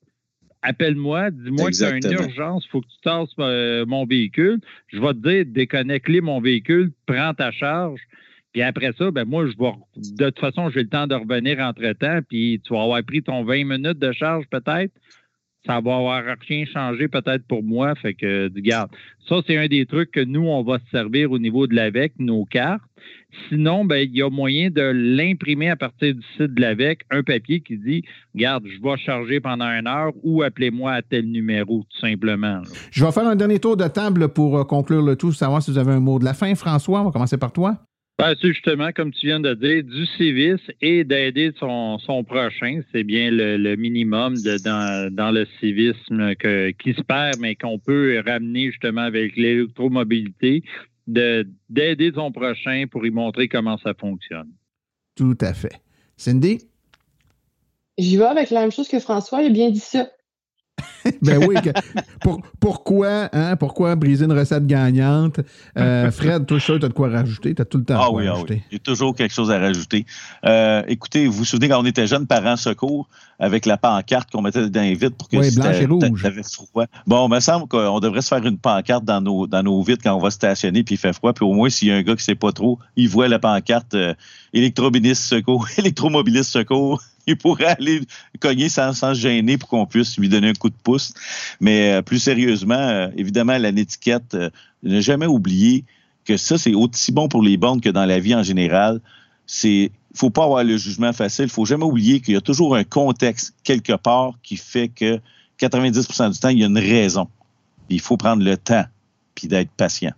[0.61, 4.59] Appelle-moi, dis-moi que tu as une urgence, il faut que tu tasses euh, mon véhicule.
[4.87, 8.01] Je vais te dire, déconnecte mon véhicule, prends ta charge.
[8.51, 11.59] Puis après ça, ben moi, je vais, de toute façon, j'ai le temps de revenir
[11.59, 14.91] entre-temps, puis tu vas avoir pris ton 20 minutes de charge peut-être
[15.65, 17.93] ça va avoir rien changé peut-être pour moi.
[17.95, 18.89] Fait que, regarde,
[19.27, 22.13] ça, c'est un des trucs que nous, on va se servir au niveau de l'AVEC,
[22.17, 22.81] nos cartes.
[23.47, 27.23] Sinon, ben, il y a moyen de l'imprimer à partir du site de l'AVEC, un
[27.23, 28.03] papier qui dit,
[28.33, 32.61] regarde, je vais charger pendant une heure ou appelez-moi à tel numéro, tout simplement.
[32.91, 35.71] Je vais faire un dernier tour de table pour euh, conclure le tout, savoir si
[35.71, 36.53] vous avez un mot de la fin.
[36.55, 37.77] François, on va commencer par toi.
[38.19, 41.97] Ben, c'est justement, comme tu viens de dire, du civisme et d'aider son,
[42.27, 42.81] prochain.
[42.91, 49.03] C'est bien le, minimum dans, le civisme qui se perd, mais qu'on peut ramener justement
[49.03, 50.63] avec l'électromobilité,
[51.07, 54.49] d'aider son prochain pour lui montrer comment ça fonctionne.
[55.15, 55.79] Tout à fait.
[56.17, 56.59] Cindy?
[57.97, 60.09] J'y vais avec la même chose que François, il a bien dit ça.
[61.21, 61.55] ben oui.
[62.59, 65.39] pourquoi, hein, pourquoi briser une recette gagnante?
[65.77, 67.55] Euh, Fred, toi, tu as de quoi rajouter?
[67.55, 70.05] Tu as tout le temps ah, oui, ah oui, J'ai toujours quelque chose à rajouter.
[70.45, 73.07] Euh, écoutez, vous vous souvenez quand on était jeunes, parents secours,
[73.39, 76.41] avec la pancarte qu'on mettait dans les vitres pour que oui, blanche et rouge.
[76.71, 76.85] froid.
[77.07, 80.03] Bon, il me semble qu'on devrait se faire une pancarte dans nos, dans nos vitres
[80.03, 81.33] quand on va stationner puis il fait froid.
[81.33, 83.27] Puis au moins, s'il y a un gars qui ne sait pas trop, il voit
[83.27, 84.13] la pancarte euh,
[84.53, 88.01] électromobiliste secours, électromobiliste secours il pourrait aller
[88.39, 91.13] cogner sans, se gêner pour qu'on puisse lui donner un coup de pouce.
[91.59, 94.49] Mais euh, plus sérieusement, euh, évidemment, la netiquette, euh,
[94.83, 95.85] ne jamais oublier
[96.25, 98.99] que ça, c'est aussi bon pour les bornes que dans la vie en général.
[99.45, 101.45] C'est faut pas avoir le jugement facile.
[101.45, 105.19] Il faut jamais oublier qu'il y a toujours un contexte quelque part qui fait que
[105.59, 107.27] 90% du temps, il y a une raison.
[107.89, 108.85] Il faut prendre le temps
[109.35, 110.13] puis d'être patient.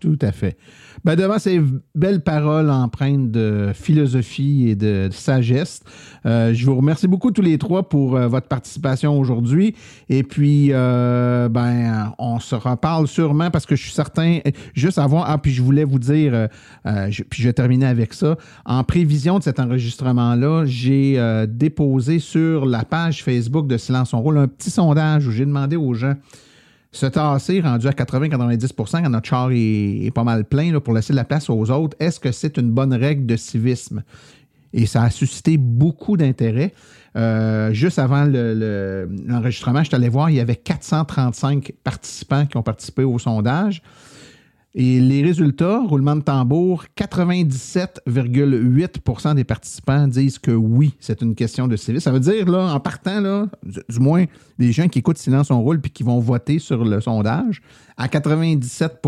[0.00, 0.56] Tout à fait.
[1.04, 1.60] Ben, devant ces
[1.94, 5.80] belles paroles empreintes de philosophie et de sagesse,
[6.26, 9.74] euh, je vous remercie beaucoup tous les trois pour euh, votre participation aujourd'hui.
[10.08, 14.38] Et puis, euh, ben, on se reparle sûrement parce que je suis certain,
[14.74, 16.48] juste avant, ah, puis je voulais vous dire,
[16.84, 18.36] puis je vais terminer avec ça.
[18.64, 24.38] En prévision de cet enregistrement-là, j'ai déposé sur la page Facebook de Silence son rôle
[24.38, 26.14] un petit sondage où j'ai demandé aux gens
[26.98, 31.16] se tasser rendu à 80-90 quand notre char est, pas mal plein pour laisser de
[31.16, 34.02] la place aux autres, est-ce que c'est une bonne règle de civisme?
[34.74, 36.74] et ça a suscité beaucoup d'intérêt.
[37.16, 42.62] Euh, juste avant l'enregistrement, je suis allé voir, il y avait 435 participants qui ont
[42.62, 43.82] participé au sondage.
[44.74, 51.66] Et les résultats, roulement de tambour, 97,8% des participants disent que oui, c'est une question
[51.66, 52.04] de civisme.
[52.04, 54.26] Ça veut dire, là, en partant, du moins,
[54.58, 57.62] les gens qui écoutent Silence on roule puis qui vont voter sur le sondage,
[57.96, 59.00] à 97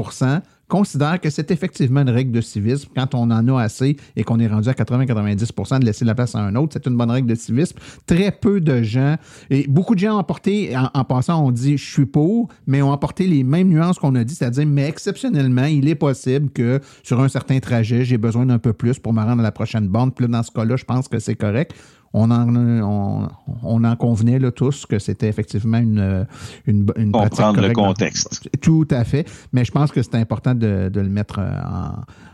[0.71, 2.89] considère que c'est effectivement une règle de civisme.
[2.97, 6.35] Quand on en a assez et qu'on est rendu à 80-90% de laisser la place
[6.35, 7.77] à un autre, c'est une bonne règle de civisme.
[8.07, 9.17] Très peu de gens,
[9.51, 12.93] et beaucoup de gens ont apporté, en, passant, on dit je suis pour, mais ont
[12.93, 17.21] apporté les mêmes nuances qu'on a dit, c'est-à-dire, mais exceptionnellement, il est possible que sur
[17.21, 20.15] un certain trajet, j'ai besoin d'un peu plus pour me rendre à la prochaine bande.
[20.15, 21.75] Puis là, dans ce cas-là, je pense que c'est correct
[22.13, 23.29] on en,
[23.63, 26.27] on, en convenait là, tous que c'était effectivement une,
[26.67, 28.51] une, une Comprendre le contexte.
[28.61, 29.29] Tout à fait.
[29.53, 31.51] Mais je pense que c'est important de, le mettre euh,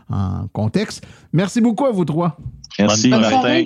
[0.09, 1.05] en, en, contexte.
[1.31, 2.37] Merci beaucoup à vous trois.
[2.79, 3.65] Merci, Martin.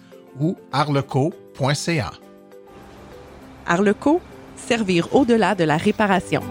[0.39, 2.11] ou arleco.ca.
[3.65, 4.21] Arleco,
[4.55, 6.41] servir au-delà de la réparation.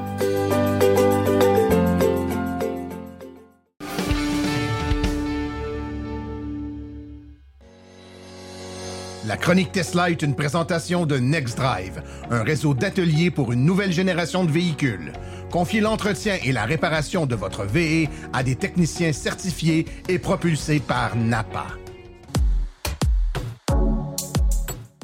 [9.27, 14.45] La chronique Tesla est une présentation de NextDrive, un réseau d'ateliers pour une nouvelle génération
[14.45, 15.13] de véhicules.
[15.53, 21.15] Confiez l'entretien et la réparation de votre VE à des techniciens certifiés et propulsés par
[21.15, 21.80] NAPA.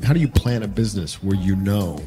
[0.06, 1.98] How do you plan a business where you know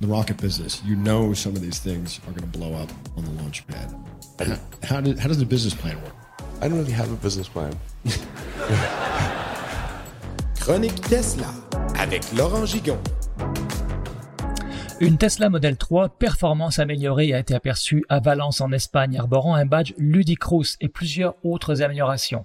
[0.00, 3.24] the rocket business, you know some of these things are going to blow up on
[3.24, 3.94] the launch pad?
[4.82, 6.12] How, did, how does the business plan work?
[6.60, 7.72] I don't really have a business plan.
[10.60, 11.54] Chronique Tesla
[11.96, 12.98] avec Laurent Gigon.
[15.00, 19.66] Une Tesla Model 3 performance améliorée a été aperçue à Valence en Espagne, arborant un
[19.66, 22.44] badge Ludicrous et plusieurs autres améliorations.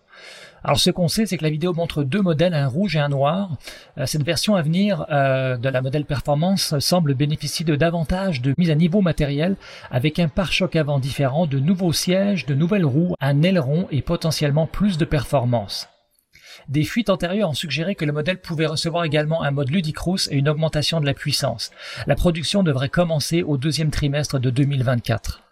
[0.64, 3.10] Alors ce qu'on sait, c'est que la vidéo montre deux modèles, un rouge et un
[3.10, 3.58] noir.
[3.98, 8.54] Euh, cette version à venir euh, de la modèle performance semble bénéficier de davantage de
[8.58, 9.56] mise à niveau matériel
[9.92, 14.68] avec un pare-choc avant différent, de nouveaux sièges, de nouvelles roues, un aileron et potentiellement
[14.68, 15.88] plus de performance.
[16.68, 20.36] Des fuites antérieures ont suggéré que le modèle pouvait recevoir également un mode Ludicrous et
[20.36, 21.72] une augmentation de la puissance.
[22.06, 25.49] La production devrait commencer au deuxième trimestre de 2024.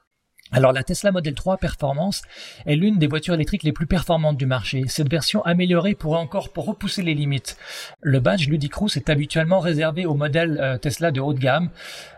[0.52, 2.22] Alors la Tesla Model 3 Performance
[2.66, 4.84] est l'une des voitures électriques les plus performantes du marché.
[4.88, 7.58] Cette version améliorée pourrait encore repousser les limites.
[8.02, 11.70] Le badge Ludicrous est habituellement réservé aux modèles euh, Tesla de haut de gamme,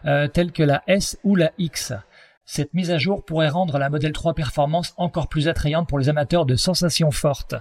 [0.05, 1.93] euh, tels que la S ou la X.
[2.45, 6.09] Cette mise à jour pourrait rendre la Model 3 Performance encore plus attrayante pour les
[6.09, 7.55] amateurs de sensations fortes.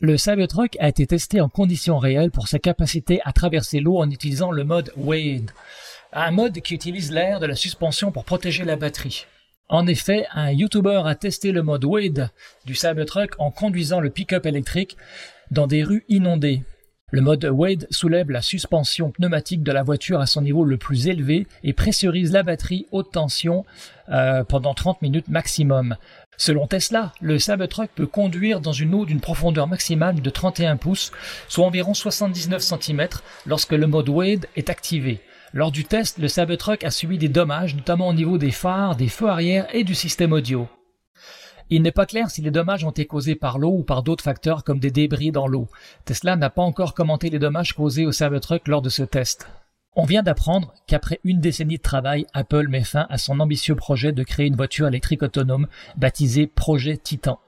[0.00, 4.10] Le Cybertruck a été testé en conditions réelles pour sa capacité à traverser l'eau en
[4.10, 5.50] utilisant le mode Wade,
[6.12, 9.26] un mode qui utilise l'air de la suspension pour protéger la batterie.
[9.70, 12.30] En effet, un YouTuber a testé le mode Wade
[12.66, 14.96] du Cybertruck en conduisant le pick-up électrique
[15.52, 16.64] dans des rues inondées.
[17.12, 21.06] Le mode Wade soulève la suspension pneumatique de la voiture à son niveau le plus
[21.06, 23.64] élevé et pressurise la batterie haute tension
[24.08, 25.96] euh, pendant 30 minutes maximum.
[26.36, 31.12] Selon Tesla, le Cybertruck peut conduire dans une eau d'une profondeur maximale de 31 pouces,
[31.46, 33.08] soit environ 79 cm,
[33.46, 35.20] lorsque le mode Wade est activé.
[35.52, 39.08] Lors du test, le Cybertruck a subi des dommages, notamment au niveau des phares, des
[39.08, 40.68] feux arrière et du système audio.
[41.70, 44.22] Il n'est pas clair si les dommages ont été causés par l'eau ou par d'autres
[44.22, 45.68] facteurs comme des débris dans l'eau.
[46.04, 49.48] Tesla n'a pas encore commenté les dommages causés au Cybertruck lors de ce test.
[49.96, 54.12] On vient d'apprendre qu'après une décennie de travail, Apple met fin à son ambitieux projet
[54.12, 57.40] de créer une voiture électrique autonome baptisée Projet Titan.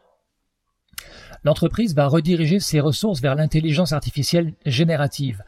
[1.45, 5.43] L'entreprise va rediriger ses ressources vers l'intelligence artificielle générative.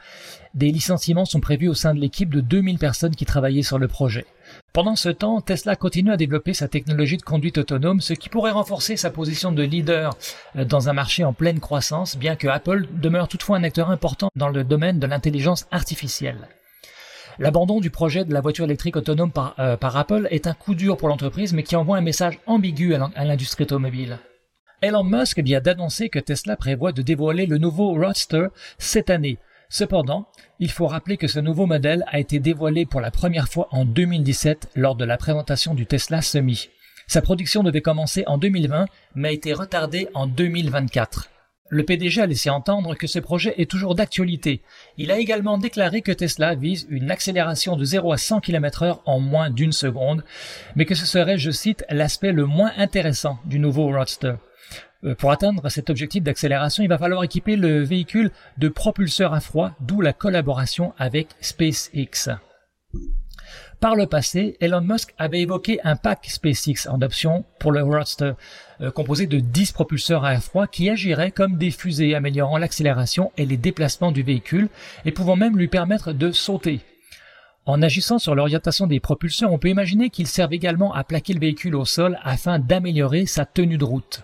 [0.54, 3.86] Des licenciements sont prévus au sein de l'équipe de 2000 personnes qui travaillaient sur le
[3.86, 4.26] projet.
[4.72, 8.50] Pendant ce temps, Tesla continue à développer sa technologie de conduite autonome, ce qui pourrait
[8.50, 10.16] renforcer sa position de leader
[10.56, 14.30] euh, dans un marché en pleine croissance, bien que Apple demeure toutefois un acteur important
[14.34, 16.48] dans le domaine de l'intelligence artificielle.
[17.38, 20.74] L'abandon du projet de la voiture électrique autonome par, euh, par Apple est un coup
[20.74, 24.18] dur pour l'entreprise, mais qui envoie un message ambigu à l'industrie automobile.
[24.84, 29.38] Elon Musk vient d'annoncer que Tesla prévoit de dévoiler le nouveau Roadster cette année.
[29.70, 30.28] Cependant,
[30.58, 33.86] il faut rappeler que ce nouveau modèle a été dévoilé pour la première fois en
[33.86, 36.68] 2017 lors de la présentation du Tesla Semi.
[37.06, 41.30] Sa production devait commencer en 2020, mais a été retardée en 2024.
[41.70, 44.60] Le PDG a laissé entendre que ce projet est toujours d'actualité.
[44.98, 49.02] Il a également déclaré que Tesla vise une accélération de 0 à 100 km heure
[49.06, 50.24] en moins d'une seconde,
[50.76, 54.34] mais que ce serait, je cite, l'aspect le moins intéressant du nouveau Roadster.
[55.04, 59.40] Euh, pour atteindre cet objectif d'accélération, il va falloir équiper le véhicule de propulseurs à
[59.40, 62.30] froid, d'où la collaboration avec SpaceX.
[63.80, 68.32] Par le passé, Elon Musk avait évoqué un pack SpaceX en option pour le Roadster,
[68.80, 73.44] euh, composé de 10 propulseurs à froid qui agiraient comme des fusées, améliorant l'accélération et
[73.44, 74.68] les déplacements du véhicule,
[75.04, 76.80] et pouvant même lui permettre de sauter.
[77.66, 81.40] En agissant sur l'orientation des propulseurs, on peut imaginer qu'ils servent également à plaquer le
[81.40, 84.22] véhicule au sol afin d'améliorer sa tenue de route.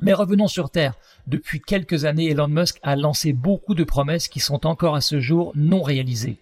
[0.00, 0.94] Mais revenons sur Terre.
[1.26, 5.20] Depuis quelques années, Elon Musk a lancé beaucoup de promesses qui sont encore à ce
[5.20, 6.38] jour non réalisées.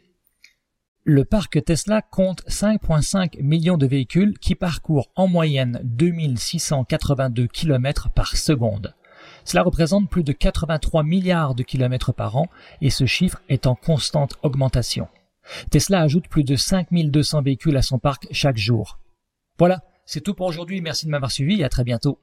[1.05, 8.37] Le parc Tesla compte 5,5 millions de véhicules qui parcourent en moyenne 2682 km par
[8.37, 8.95] seconde.
[9.45, 12.49] Cela représente plus de 83 milliards de kilomètres par an
[12.81, 15.07] et ce chiffre est en constante augmentation.
[15.71, 18.99] Tesla ajoute plus de 5200 véhicules à son parc chaque jour.
[19.59, 20.81] Voilà, c'est tout pour aujourd'hui.
[20.81, 22.19] Merci de m'avoir suivi et à très bientôt.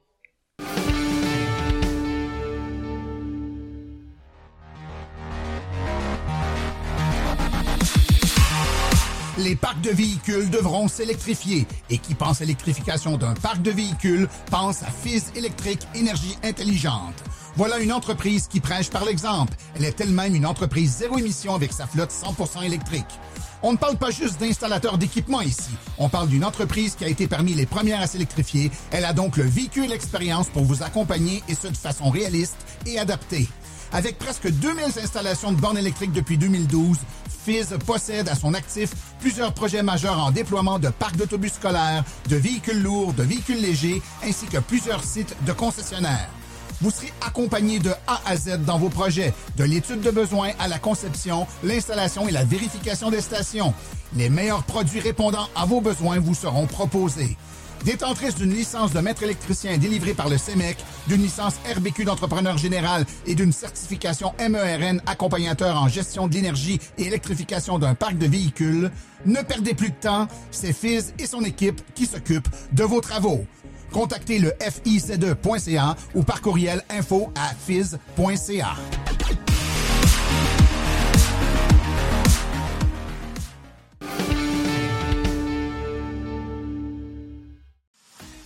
[9.38, 11.66] Les parcs de véhicules devront s'électrifier.
[11.90, 17.14] Et qui pense à l'électrification d'un parc de véhicules pense à Fizz électrique énergie intelligente.
[17.56, 19.54] Voilà une entreprise qui prêche par l'exemple.
[19.76, 23.04] Elle est elle-même une entreprise zéro émission avec sa flotte 100% électrique.
[23.62, 25.70] On ne parle pas juste d'installateurs d'équipements ici.
[25.96, 28.70] On parle d'une entreprise qui a été parmi les premières à s'électrifier.
[28.90, 32.98] Elle a donc le véhicule expérience pour vous accompagner et ce de façon réaliste et
[32.98, 33.48] adaptée.
[33.94, 36.98] Avec presque 2000 installations de bornes électriques depuis 2012,
[37.44, 38.90] Fizz possède à son actif
[39.20, 44.02] plusieurs projets majeurs en déploiement de parcs d'autobus scolaires, de véhicules lourds, de véhicules légers,
[44.24, 46.28] ainsi que plusieurs sites de concessionnaires.
[46.80, 50.66] Vous serez accompagné de A à Z dans vos projets, de l'étude de besoins à
[50.66, 53.72] la conception, l'installation et la vérification des stations.
[54.16, 57.36] Les meilleurs produits répondant à vos besoins vous seront proposés.
[57.84, 63.04] Détentrice d'une licence de maître électricien délivrée par le CEMEC, d'une licence RBQ d'entrepreneur général
[63.26, 68.90] et d'une certification MERN accompagnateur en gestion de l'énergie et électrification d'un parc de véhicules,
[69.26, 73.44] ne perdez plus de temps, c'est Fizz et son équipe qui s'occupent de vos travaux.
[73.92, 78.76] Contactez le FIC2.ca ou par courriel info à fizz.ca.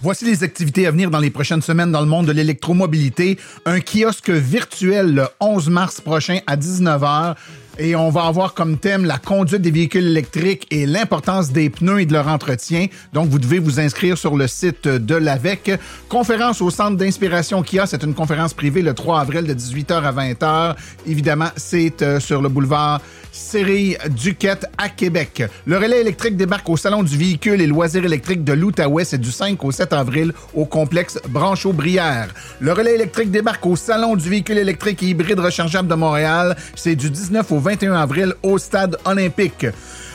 [0.00, 3.36] Voici les activités à venir dans les prochaines semaines dans le monde de l'électromobilité.
[3.66, 7.34] Un kiosque virtuel le 11 mars prochain à 19h.
[7.80, 12.00] Et on va avoir comme thème la conduite des véhicules électriques et l'importance des pneus
[12.00, 12.86] et de leur entretien.
[13.12, 15.78] Donc, vous devez vous inscrire sur le site de l'AVEC.
[16.08, 17.86] Conférence au Centre d'inspiration Kia.
[17.86, 20.76] C'est une conférence privée le 3 avril de 18h à 20h.
[21.06, 23.00] Évidemment, c'est euh, sur le boulevard
[23.30, 25.44] Série Duquette à Québec.
[25.64, 29.04] Le relais électrique débarque au Salon du véhicule et loisirs électriques de l'Outaouais.
[29.04, 32.34] C'est du 5 au 7 avril au complexe Branchot-Brière.
[32.60, 36.56] Le relais électrique débarque au Salon du véhicule électrique et hybride rechargeable de Montréal.
[36.74, 39.66] C'est du 19 au 21 avril au Stade olympique.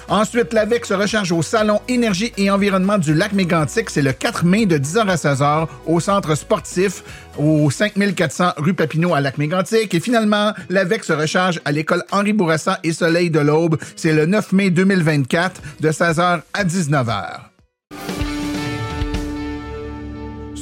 [0.10, 3.92] Ensuite, l'AVEC se recharge au Salon Énergie et Environnement du Lac Mégantic.
[3.92, 7.04] C'est le 4 mai de 10h à 16h au Centre sportif
[7.38, 9.94] au 5400 rue Papineau à Lac Mégantic.
[9.94, 13.78] Et finalement, l'AVEC se recharge à l'école Henri Bourassa et Soleil de l'Aube.
[13.96, 17.54] C'est le 9 mai 2024 de 16h à 19h.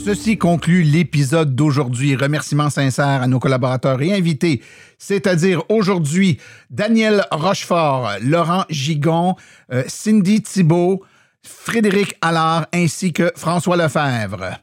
[0.04, 2.16] Ceci conclut l'épisode d'aujourd'hui.
[2.16, 4.64] Remerciements sincères à nos collaborateurs et invités,
[4.98, 6.40] c'est-à-dire aujourd'hui
[6.72, 9.36] Daniel Rochefort, Laurent Gigon,
[9.72, 11.04] euh, Cindy Thibault,
[11.44, 14.60] Frédéric Allard ainsi que François Lefebvre.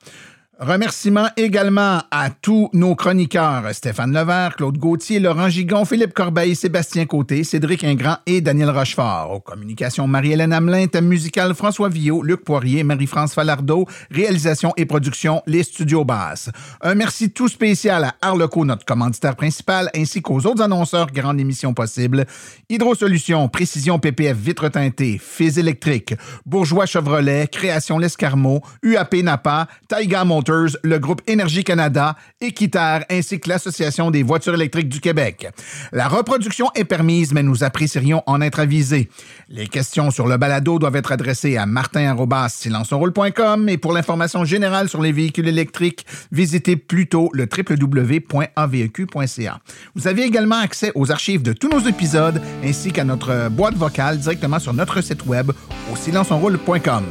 [0.60, 7.06] Remerciements également à tous nos chroniqueurs Stéphane Levert, Claude Gauthier, Laurent Gigon, Philippe Corbeil, Sébastien
[7.06, 9.30] Côté, Cédric Ingrand et Daniel Rochefort.
[9.30, 15.42] Aux communications, Marie-Hélène Hamelin, thème musical François Villot, Luc Poirier, Marie-France Falardeau, réalisation et production
[15.46, 16.50] Les Studios Basses.
[16.80, 21.38] Un merci tout spécial à Arleco, notre commanditaire principal, ainsi qu'aux autres annonceurs qui rendent
[21.38, 22.26] l'émission possible.
[22.68, 30.24] Hydro Solutions, Précision PPF Vitre teintée, Fils électrique, Bourgeois Chevrolet, Création L'Escarmot, UAP Napa, Taïga
[30.48, 35.48] Le groupe Énergie Canada, Équiterre ainsi que l'Association des voitures électriques du Québec.
[35.92, 39.08] La reproduction est permise, mais nous apprécierions en être avisés.
[39.48, 45.02] Les questions sur le balado doivent être adressées à martin.silenceonroule.com et pour l'information générale sur
[45.02, 49.60] les véhicules électriques, visitez plutôt le www.aveq.ca.
[49.94, 54.18] Vous avez également accès aux archives de tous nos épisodes ainsi qu'à notre boîte vocale
[54.18, 55.52] directement sur notre site web
[55.92, 57.04] au silenceonroule.com.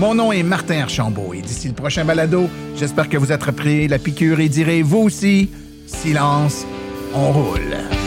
[0.00, 3.98] Mon nom est Martin Archambault et d'ici le prochain balado, j'espère que vous attraperez la
[3.98, 5.50] piqûre et direz vous aussi,
[5.86, 6.64] silence,
[7.14, 7.99] on roule.